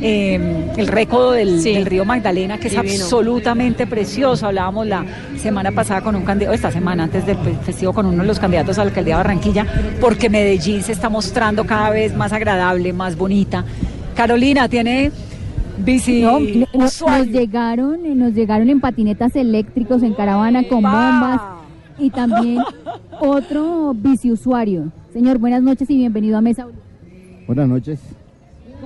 [0.00, 1.72] eh, el récodo del, Sí.
[1.72, 2.92] del río Magdalena, que es Divino.
[2.92, 4.46] absolutamente precioso.
[4.46, 5.04] Hablábamos la
[5.36, 8.38] semana pasada con un candidato, esta semana antes del fe- festivo, con uno de los
[8.38, 9.66] candidatos a la alcaldía de Barranquilla,
[10.00, 13.64] porque Medellín se está mostrando cada vez más agradable, más bonita.
[14.14, 15.10] Carolina tiene
[15.78, 16.38] bici No,
[16.74, 17.24] nos, usuario.
[17.24, 21.40] nos llegaron, nos llegaron en patinetas eléctricos, en caravana con bombas
[21.98, 22.58] y también
[23.20, 24.92] otro biciusuario.
[25.12, 26.66] Señor, buenas noches y bienvenido a Mesa.
[27.46, 28.00] Buenas noches.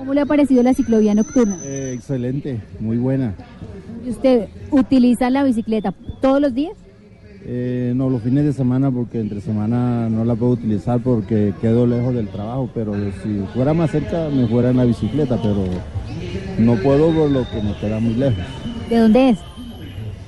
[0.09, 1.59] ¿Cómo le ha parecido la ciclovía nocturna?
[1.63, 3.35] Eh, excelente, muy buena.
[4.03, 6.73] ¿Y ¿Usted utiliza la bicicleta todos los días?
[7.45, 11.85] Eh, no, los fines de semana porque entre semana no la puedo utilizar porque quedo
[11.85, 15.63] lejos del trabajo, pero si fuera más cerca me fuera en la bicicleta, pero
[16.57, 18.43] no puedo por lo que me queda muy lejos.
[18.89, 19.39] ¿De dónde es?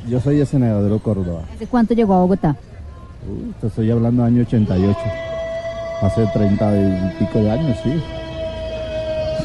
[0.07, 1.41] Yo soy de Córdoba.
[1.55, 2.55] ¿Hace cuánto llegó a Bogotá?
[3.27, 4.95] Uy, te estoy hablando año 88.
[6.03, 7.89] Hace 30 y pico de años, sí.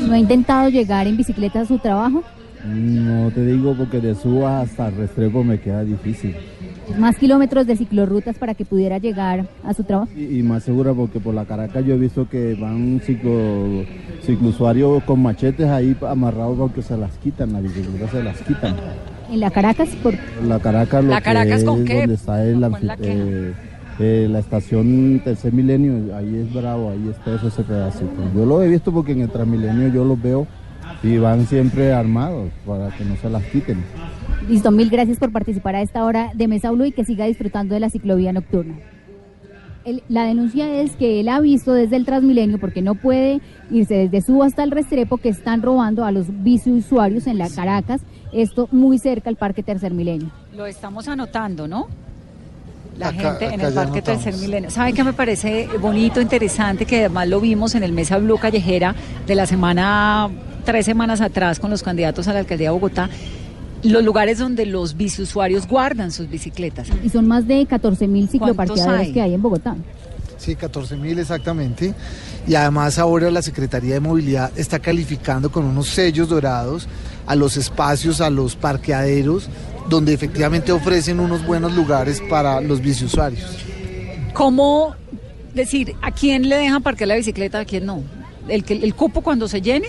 [0.02, 2.22] ¿No ha intentado llegar en bicicleta a su trabajo?
[2.64, 6.34] No te digo porque de Suba hasta Restrepo me queda difícil.
[6.98, 10.10] Más kilómetros de ciclorrutas para que pudiera llegar a su trabajo.
[10.16, 13.84] Y, y más segura porque por la Caracas yo he visto que van ciclo,
[14.24, 18.74] ciclousuarios con machetes ahí amarrados porque se las quitan, la bicicleta se las quitan.
[19.32, 20.14] En la Caracas, por
[20.46, 21.98] La Caracas lo ¿La Caracas que con es qué?
[21.98, 23.54] donde está el.
[23.98, 28.12] Eh, la estación Tercer Milenio, ahí es bravo, ahí está eso ese pedacito.
[28.34, 30.46] Yo lo he visto porque en el Transmilenio yo los veo
[31.02, 33.78] Y van siempre armados para que no se las quiten.
[34.48, 37.74] Listo, mil gracias por participar a esta hora de Mesa Blue y que siga disfrutando
[37.74, 38.76] de la ciclovía nocturna.
[39.84, 43.40] El- la denuncia es que él ha visto desde el Transmilenio, porque no puede
[43.70, 48.00] irse desde su hasta el Restrepo, que están robando a los biciusuarios en la Caracas,
[48.32, 50.30] esto muy cerca al Parque Tercer Milenio.
[50.56, 51.86] Lo estamos anotando, ¿no?
[52.98, 54.02] La Acá- gente en el Parque.
[54.02, 54.70] Tercer Milenio.
[54.70, 56.86] ¿Sabe qué me parece bonito, interesante?
[56.86, 58.94] Que además lo vimos en el Mesa Blue Callejera
[59.26, 60.28] de la semana,
[60.64, 63.10] tres semanas atrás con los candidatos a la alcaldía de Bogotá.
[63.82, 66.88] Los lugares donde los biciusuarios guardan sus bicicletas.
[67.04, 69.12] Y son más de 14 mil cicloparqueaderos hay?
[69.12, 69.76] que hay en Bogotá.
[70.38, 71.94] Sí, 14 mil exactamente.
[72.48, 76.88] Y además ahora la Secretaría de Movilidad está calificando con unos sellos dorados
[77.26, 79.48] a los espacios, a los parqueaderos,
[79.88, 83.58] donde efectivamente ofrecen unos buenos lugares para los biciusuarios.
[84.32, 84.94] ¿Cómo
[85.54, 88.02] decir a quién le dejan parquear la bicicleta, a quién no?
[88.48, 89.88] ¿El, el cupo cuando se llene?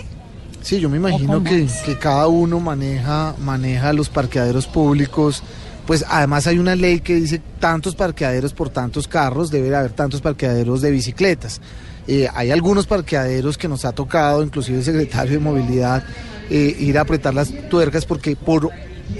[0.62, 5.42] Sí, yo me imagino que, que cada uno maneja, maneja los parqueaderos públicos.
[5.86, 9.92] Pues además hay una ley que dice tantos parqueaderos por tantos carros, debe de haber
[9.92, 11.60] tantos parqueaderos de bicicletas.
[12.06, 16.02] Eh, hay algunos parqueaderos que nos ha tocado, inclusive el secretario de Movilidad,
[16.50, 18.70] eh, ir a apretar las tuercas porque por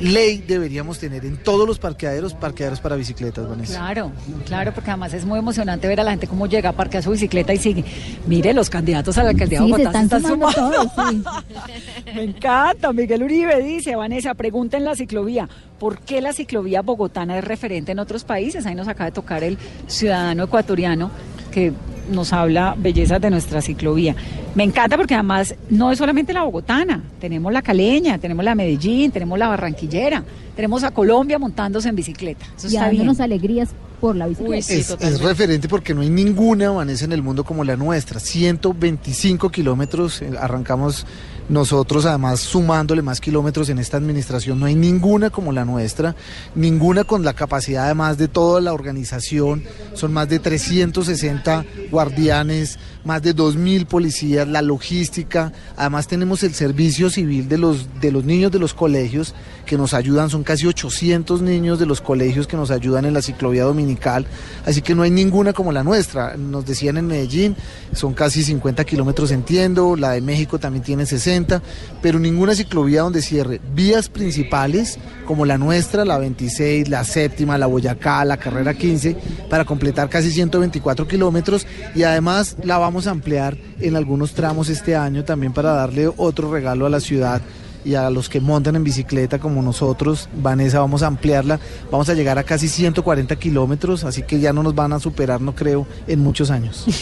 [0.01, 3.79] ley deberíamos tener en todos los parqueaderos parqueaderos para bicicletas, Vanessa.
[3.79, 4.13] Claro,
[4.47, 7.11] claro, porque además es muy emocionante ver a la gente cómo llega a parquear su
[7.11, 7.85] bicicleta y sigue.
[8.27, 11.23] Mire, los candidatos a la alcaldía de Sí, se Bogotá están sumando todos, sí.
[12.15, 12.93] Me encanta.
[12.93, 15.49] Miguel Uribe dice, Vanessa, pregunta en la ciclovía,
[15.79, 18.67] ¿por qué la ciclovía bogotana es referente en otros países?
[18.67, 21.11] Ahí nos acaba de tocar el ciudadano ecuatoriano
[21.51, 21.73] que
[22.11, 24.15] nos habla bellezas de nuestra ciclovía.
[24.55, 29.11] Me encanta porque además no es solamente la bogotana, tenemos la caleña, tenemos la Medellín,
[29.11, 30.25] tenemos la barranquillera,
[30.57, 32.45] tenemos a Colombia montándose en bicicleta.
[32.57, 33.03] Eso Y está bien.
[33.03, 34.57] dándonos alegrías por la bicicleta.
[34.57, 37.77] Uy, sí, es, es referente porque no hay ninguna Vanessa en el mundo como la
[37.77, 38.21] nuestra.
[38.21, 41.07] 125 kilómetros, eh, arrancamos
[41.49, 44.61] nosotros además sumándole más kilómetros en esta administración.
[44.61, 46.15] No hay ninguna como la nuestra,
[46.55, 49.65] ninguna con la capacidad además de toda la organización.
[49.95, 52.79] Son más de 360 guardianes,
[53.09, 55.51] más de 2.000 policías, la logística.
[55.79, 59.35] Además tenemos el servicio civil de los, de los niños de los colegios
[59.65, 60.29] que nos ayudan.
[60.29, 64.27] Son casi 800 niños de los colegios que nos ayudan en la ciclovía dominical.
[64.67, 66.37] Así que no hay ninguna como la nuestra.
[66.37, 67.57] Nos decían en Medellín,
[67.95, 69.97] son casi 50 kilómetros entiendo.
[69.97, 71.63] La de México también tiene 60.
[72.03, 77.67] Pero ninguna ciclovía donde cierre vías principales como la nuestra, la 26, la séptima, la
[77.67, 79.17] Boyacá, la carrera 15,
[79.49, 81.67] para completar casi 124 kilómetros.
[81.95, 86.51] Y además la vamos a ampliar en algunos tramos este año también para darle otro
[86.51, 87.41] regalo a la ciudad
[87.85, 91.59] y a los que montan en bicicleta como nosotros, Vanessa, vamos a ampliarla,
[91.91, 95.41] vamos a llegar a casi 140 kilómetros, así que ya no nos van a superar,
[95.41, 96.85] no creo, en muchos años.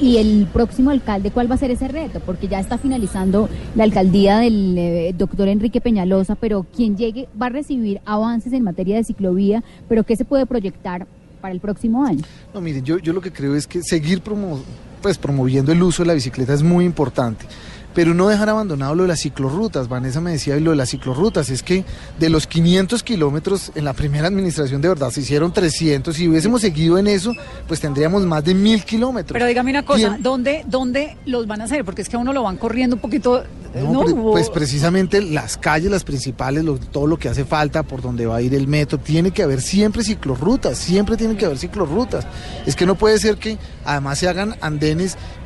[0.00, 2.20] Y el próximo alcalde, ¿cuál va a ser ese reto?
[2.20, 7.46] Porque ya está finalizando la alcaldía del eh, doctor Enrique Peñalosa, pero quien llegue va
[7.46, 11.08] a recibir avances en materia de ciclovía, pero ¿qué se puede proyectar
[11.38, 12.22] para el próximo año?
[12.52, 14.60] No, miren, yo, yo lo que creo es que seguir promo-
[15.00, 17.46] pues, promoviendo el uso de la bicicleta es muy importante.
[17.94, 19.88] Pero no dejar abandonado lo de las ciclorrutas.
[19.88, 21.50] Vanessa me decía lo de las ciclorrutas.
[21.50, 21.84] Es que
[22.20, 26.14] de los 500 kilómetros en la primera administración de verdad se hicieron 300.
[26.14, 27.32] Si hubiésemos seguido en eso,
[27.66, 29.32] pues tendríamos más de mil kilómetros.
[29.32, 31.84] Pero dígame una cosa, ¿Quién- ¿dónde, ¿dónde los van a hacer?
[31.84, 33.42] Porque es que a uno lo van corriendo un poquito.
[33.74, 34.00] No, ¿no?
[34.04, 38.00] pre- Hubo- pues precisamente las calles, las principales, lo- todo lo que hace falta, por
[38.00, 41.58] donde va a ir el metro, tiene que haber siempre ciclorrutas, siempre tiene que haber
[41.58, 42.26] ciclorrutas.
[42.64, 44.87] Es que no puede ser que además se hagan andenes,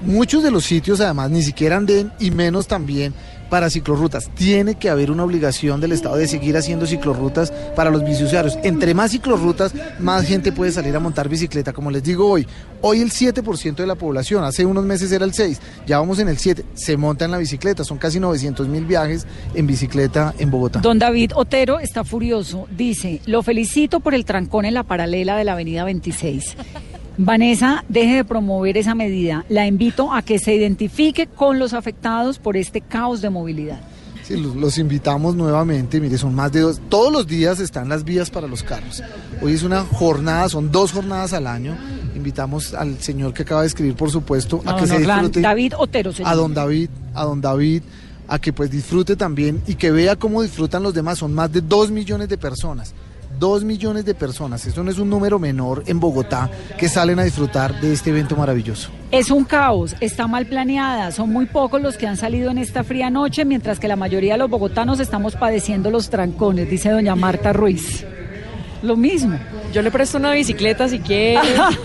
[0.03, 3.15] muchos de los sitios además ni siquiera andén y menos también
[3.53, 4.31] para ciclorrutas.
[4.35, 8.59] Tiene que haber una obligación del Estado de seguir haciendo ciclorrutas para los biciusuarios.
[8.63, 11.75] Entre más ciclorrutas, más gente puede salir a montar bicicleta.
[11.75, 12.47] Como les digo hoy,
[12.81, 16.29] hoy el 7% de la población, hace unos meses era el 6, ya vamos en
[16.29, 17.85] el 7, se monta en la bicicleta.
[17.85, 20.81] Son casi 900 mil viajes en bicicleta en Bogotá.
[20.81, 22.67] Don David Otero está furioso.
[22.75, 26.57] Dice, lo felicito por el trancón en la paralela de la avenida 26.
[27.25, 29.45] Vanessa, deje de promover esa medida.
[29.49, 33.81] La invito a que se identifique con los afectados por este caos de movilidad.
[34.23, 38.31] Sí, los, invitamos nuevamente, mire, son más de dos, todos los días están las vías
[38.31, 39.03] para los carros.
[39.41, 41.77] Hoy es una jornada, son dos jornadas al año.
[42.15, 45.41] Invitamos al señor que acaba de escribir, por supuesto, a No, que no, se disfrute.
[45.41, 47.83] David Otero, se a don David, a don David,
[48.29, 51.19] a que pues disfrute también y que vea cómo disfrutan los demás.
[51.19, 52.95] Son más de dos millones de personas.
[53.43, 54.65] Dos millones de personas.
[54.67, 58.37] Eso no es un número menor en Bogotá que salen a disfrutar de este evento
[58.37, 58.93] maravilloso.
[59.11, 62.85] Es un caos, está mal planeada, son muy pocos los que han salido en esta
[62.85, 67.17] fría noche, mientras que la mayoría de los bogotanos estamos padeciendo los trancones, dice doña
[67.17, 68.07] Marta Ruiz.
[68.81, 69.37] lo mismo.
[69.73, 71.41] Yo le presto una bicicleta si quiere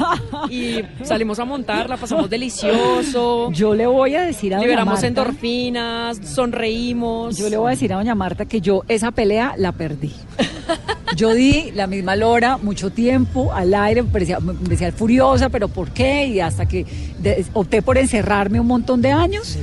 [0.51, 3.51] y salimos a montar, la pasamos delicioso.
[3.51, 7.35] Yo le voy a decir a doña Liberamos Marta, endorfinas, sonreímos.
[7.35, 10.13] Yo le voy a decir a doña Marta que yo esa pelea la perdí.
[11.17, 15.67] Yo di la misma lora mucho tiempo al aire, me parecía, me decía furiosa, pero
[15.67, 16.27] ¿por qué?
[16.27, 16.85] Y hasta que
[17.19, 19.57] de- opté por encerrarme un montón de años.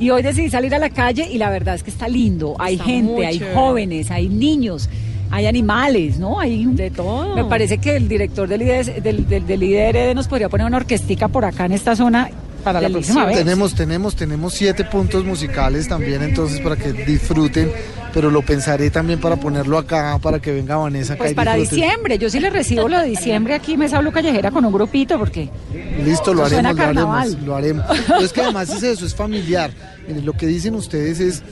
[0.00, 2.56] Y hoy decidí salir a la calle y la verdad es que está lindo.
[2.58, 4.90] Hay Está gente, hay jóvenes, hay niños,
[5.30, 6.38] hay animales, ¿no?
[6.40, 7.34] Hay De todo.
[7.36, 10.76] Me parece que el director del IDR, del, del, del IDRD nos podría poner una
[10.78, 12.28] orquestica por acá en esta zona
[12.66, 13.38] para la próxima vez.
[13.38, 17.70] Tenemos, tenemos, tenemos siete puntos musicales también, entonces para que disfruten,
[18.12, 21.54] pero lo pensaré también para ponerlo acá, para que venga Vanessa acá Pues y para
[21.54, 21.84] disfruten.
[21.86, 25.16] diciembre, yo sí le recibo lo de diciembre aquí, Mesa Blue Callejera con un grupito,
[25.16, 25.48] porque
[26.04, 27.84] Listo, lo haremos, lo haremos, lo haremos.
[28.08, 29.70] Pero es que además es eso, es familiar.
[30.08, 31.42] Miren, lo que dicen ustedes es,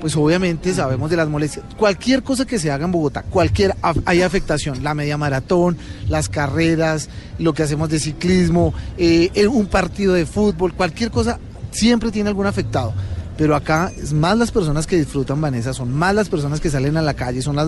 [0.00, 1.64] pues obviamente sabemos de las molestias.
[1.76, 5.76] Cualquier cosa que se haga en Bogotá, cualquier hay afectación, la media maratón,
[6.08, 7.08] las carreras,
[7.38, 11.38] lo que hacemos de ciclismo, eh, eh, un partido de fútbol, cualquier cosa
[11.70, 12.92] siempre tiene algún afectado.
[13.36, 16.98] Pero acá es más las personas que disfrutan, Vanessa, son más las personas que salen
[16.98, 17.66] a la calle, son las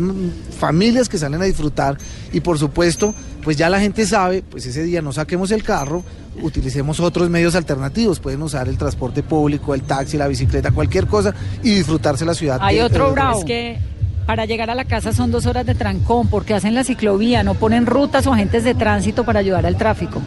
[0.59, 1.97] familias que salen a disfrutar
[2.33, 6.05] y por supuesto, pues ya la gente sabe, pues ese día no saquemos el carro,
[6.43, 11.35] utilicemos otros medios alternativos, pueden usar el transporte público, el taxi, la bicicleta, cualquier cosa
[11.63, 12.59] y disfrutarse la ciudad.
[12.61, 13.39] hay de- otro bravo.
[13.41, 13.79] Es que
[14.27, 17.53] Para llegar a la casa son dos horas de trancón, porque hacen la ciclovía, no
[17.53, 20.23] ponen rutas o agentes de tránsito para ayudar al tráfico.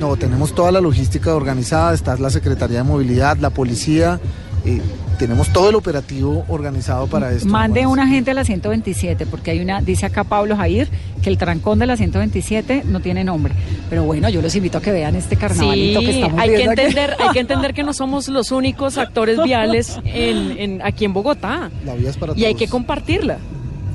[0.00, 4.18] No, tenemos toda la logística organizada, está la Secretaría de Movilidad, la policía,
[4.66, 4.80] eh,
[5.18, 7.48] tenemos todo el operativo organizado para esto.
[7.48, 10.88] Mande un agente a la 127, porque hay una, dice acá Pablo Jair,
[11.22, 13.54] que el trancón de la 127 no tiene nombre.
[13.88, 16.54] Pero bueno, yo los invito a que vean este carnavalito que sí, estamos hay que
[16.56, 16.64] aquí.
[16.64, 21.12] entender, hay que entender que no somos los únicos actores viales en, en- aquí en
[21.12, 21.70] Bogotá.
[21.84, 23.38] La vía es para Y hay que compartirla.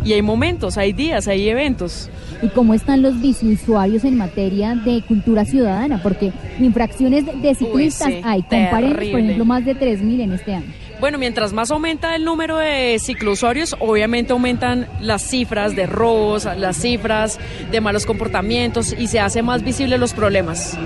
[0.03, 2.09] Y hay momentos, hay días, hay eventos.
[2.41, 6.01] ¿Y cómo están los biciusuarios en materia de cultura ciudadana?
[6.01, 8.41] Porque infracciones de ciclistas sí, hay.
[8.41, 10.65] Comparen, por ejemplo, más de 3.000 en este año.
[10.99, 16.77] Bueno, mientras más aumenta el número de ciclousuarios, obviamente aumentan las cifras de robos, las
[16.77, 17.39] cifras
[17.71, 20.77] de malos comportamientos y se hace más visible los problemas.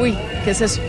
[0.00, 0.80] Uy, ¿qué es eso?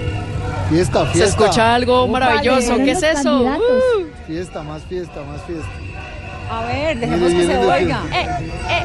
[0.69, 1.43] Fiesta, Se fiesta.
[1.45, 2.77] escucha algo maravilloso.
[2.77, 3.41] ¿Qué es eso?
[3.43, 4.05] Uh.
[4.27, 5.69] Fiesta, más fiesta, más fiesta.
[6.53, 8.01] A ver, dejemos Mire, que se oiga.
[8.13, 8.27] Eh,
[8.69, 8.83] eh.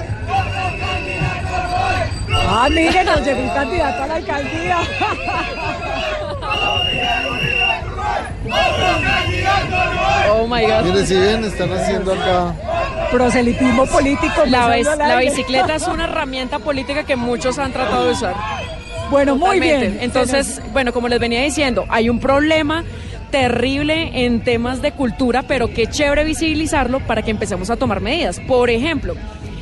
[2.48, 4.78] Ah, miren, nos llegó un candidato a la alcaldía.
[10.30, 10.84] Oh my God.
[10.84, 12.54] Mire, si ven, están haciendo acá.
[13.10, 14.46] Proselitismo político.
[14.46, 18.34] La, bicicleta es una herramienta política que muchos han tratado de usar.
[19.10, 19.98] Bueno, muy bien.
[20.00, 22.84] Entonces, bueno, como les venía diciendo, hay un problema
[23.31, 28.41] terrible en temas de cultura, pero qué chévere visibilizarlo para que empecemos a tomar medidas.
[28.41, 29.14] Por ejemplo,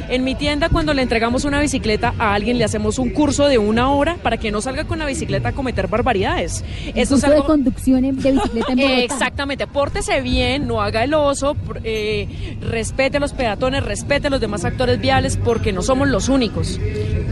[0.09, 3.59] en mi tienda cuando le entregamos una bicicleta a alguien le hacemos un curso de
[3.59, 6.65] una hora para que no salga con la bicicleta a cometer barbaridades.
[6.87, 8.99] Un Eso es curso de algo conducción en- de bicicleta en Bogotá.
[9.01, 14.41] Exactamente, pórtese bien, no haga el oso, eh, respete a los peatones, respete a los
[14.41, 16.79] demás actores viales, porque no somos los únicos.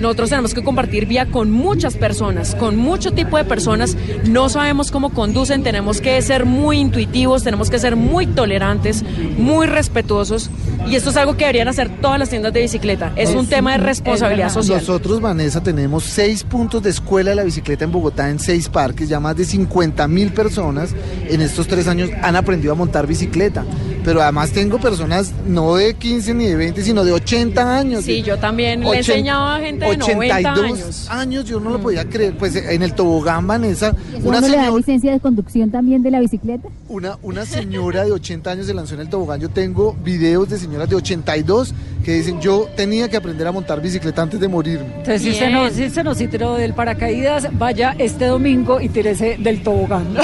[0.00, 3.96] Nosotros tenemos que compartir vía con muchas personas, con mucho tipo de personas.
[4.28, 9.04] No sabemos cómo conducen, tenemos que ser muy intuitivos, tenemos que ser muy tolerantes,
[9.38, 10.50] muy respetuosos.
[10.88, 13.12] Y esto es algo que deberían hacer todas las tiendas de bicicleta.
[13.16, 14.78] Es un tema de responsabilidad social.
[14.78, 19.08] Nosotros, Vanessa, tenemos seis puntos de escuela de la bicicleta en Bogotá, en seis parques.
[19.08, 20.94] Ya más de 50 mil personas
[21.28, 23.64] en estos tres años han aprendido a montar bicicleta.
[24.04, 28.04] Pero además tengo personas no de 15 ni de 20, sino de 80 años.
[28.04, 31.06] Sí, yo también le enseñado a gente de 90 años.
[31.10, 32.36] años, yo no lo podía creer.
[32.36, 36.02] Pues en el tobogán, Vanessa, ¿Y eso una le da señora, licencia de conducción también
[36.02, 36.68] de la bicicleta?
[36.88, 39.40] una, una señora de 80 años se lanzó en el tobogán.
[39.40, 41.74] Yo tengo videos de señoras de 82
[42.04, 44.86] que dicen, yo tenía que aprender a montar bicicleta antes de morirme.
[44.86, 45.58] Entonces, si usted, Bien.
[45.58, 50.14] no, si no se tiró del paracaídas, vaya este domingo y tírese del tobogán.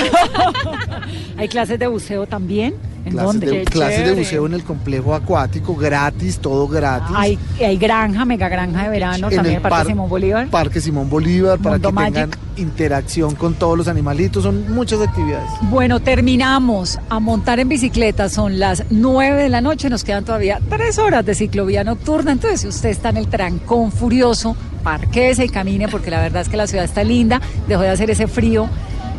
[1.39, 2.75] Hay clases de buceo también.
[3.05, 3.47] ¿En clases dónde?
[3.51, 7.15] de, clases de buceo en el complejo acuático, gratis, todo gratis.
[7.17, 10.49] Hay, hay granja, mega granja de verano, En también el Parque par- Simón Bolívar.
[10.49, 15.49] Parque Simón Bolívar, para Mundo que tengan interacción con todos los animalitos, son muchas actividades.
[15.63, 20.61] Bueno, terminamos a montar en bicicleta, son las 9 de la noche, nos quedan todavía
[20.69, 25.49] tres horas de ciclovía nocturna, entonces si usted está en el trancón furioso, parquese y
[25.49, 28.69] camine porque la verdad es que la ciudad está linda, dejó de hacer ese frío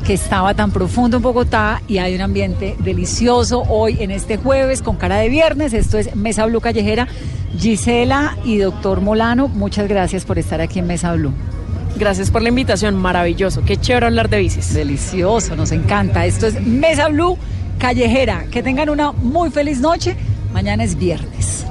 [0.06, 4.82] que estaba tan profundo en Bogotá y hay un ambiente delicioso hoy en este jueves
[4.82, 7.08] con cara de viernes, esto es Mesa Blue Callejera,
[7.58, 11.34] Gisela y doctor Molano, muchas gracias por estar aquí en Mesa Blue.
[11.97, 13.64] Gracias por la invitación, maravilloso.
[13.64, 14.74] Qué chévere hablar de bicis.
[14.74, 16.26] Delicioso, nos encanta.
[16.26, 17.38] Esto es Mesa Blue
[17.78, 18.45] Callejera.
[18.49, 20.16] Que tengan una muy feliz noche.
[20.54, 21.66] Mañana es viernes.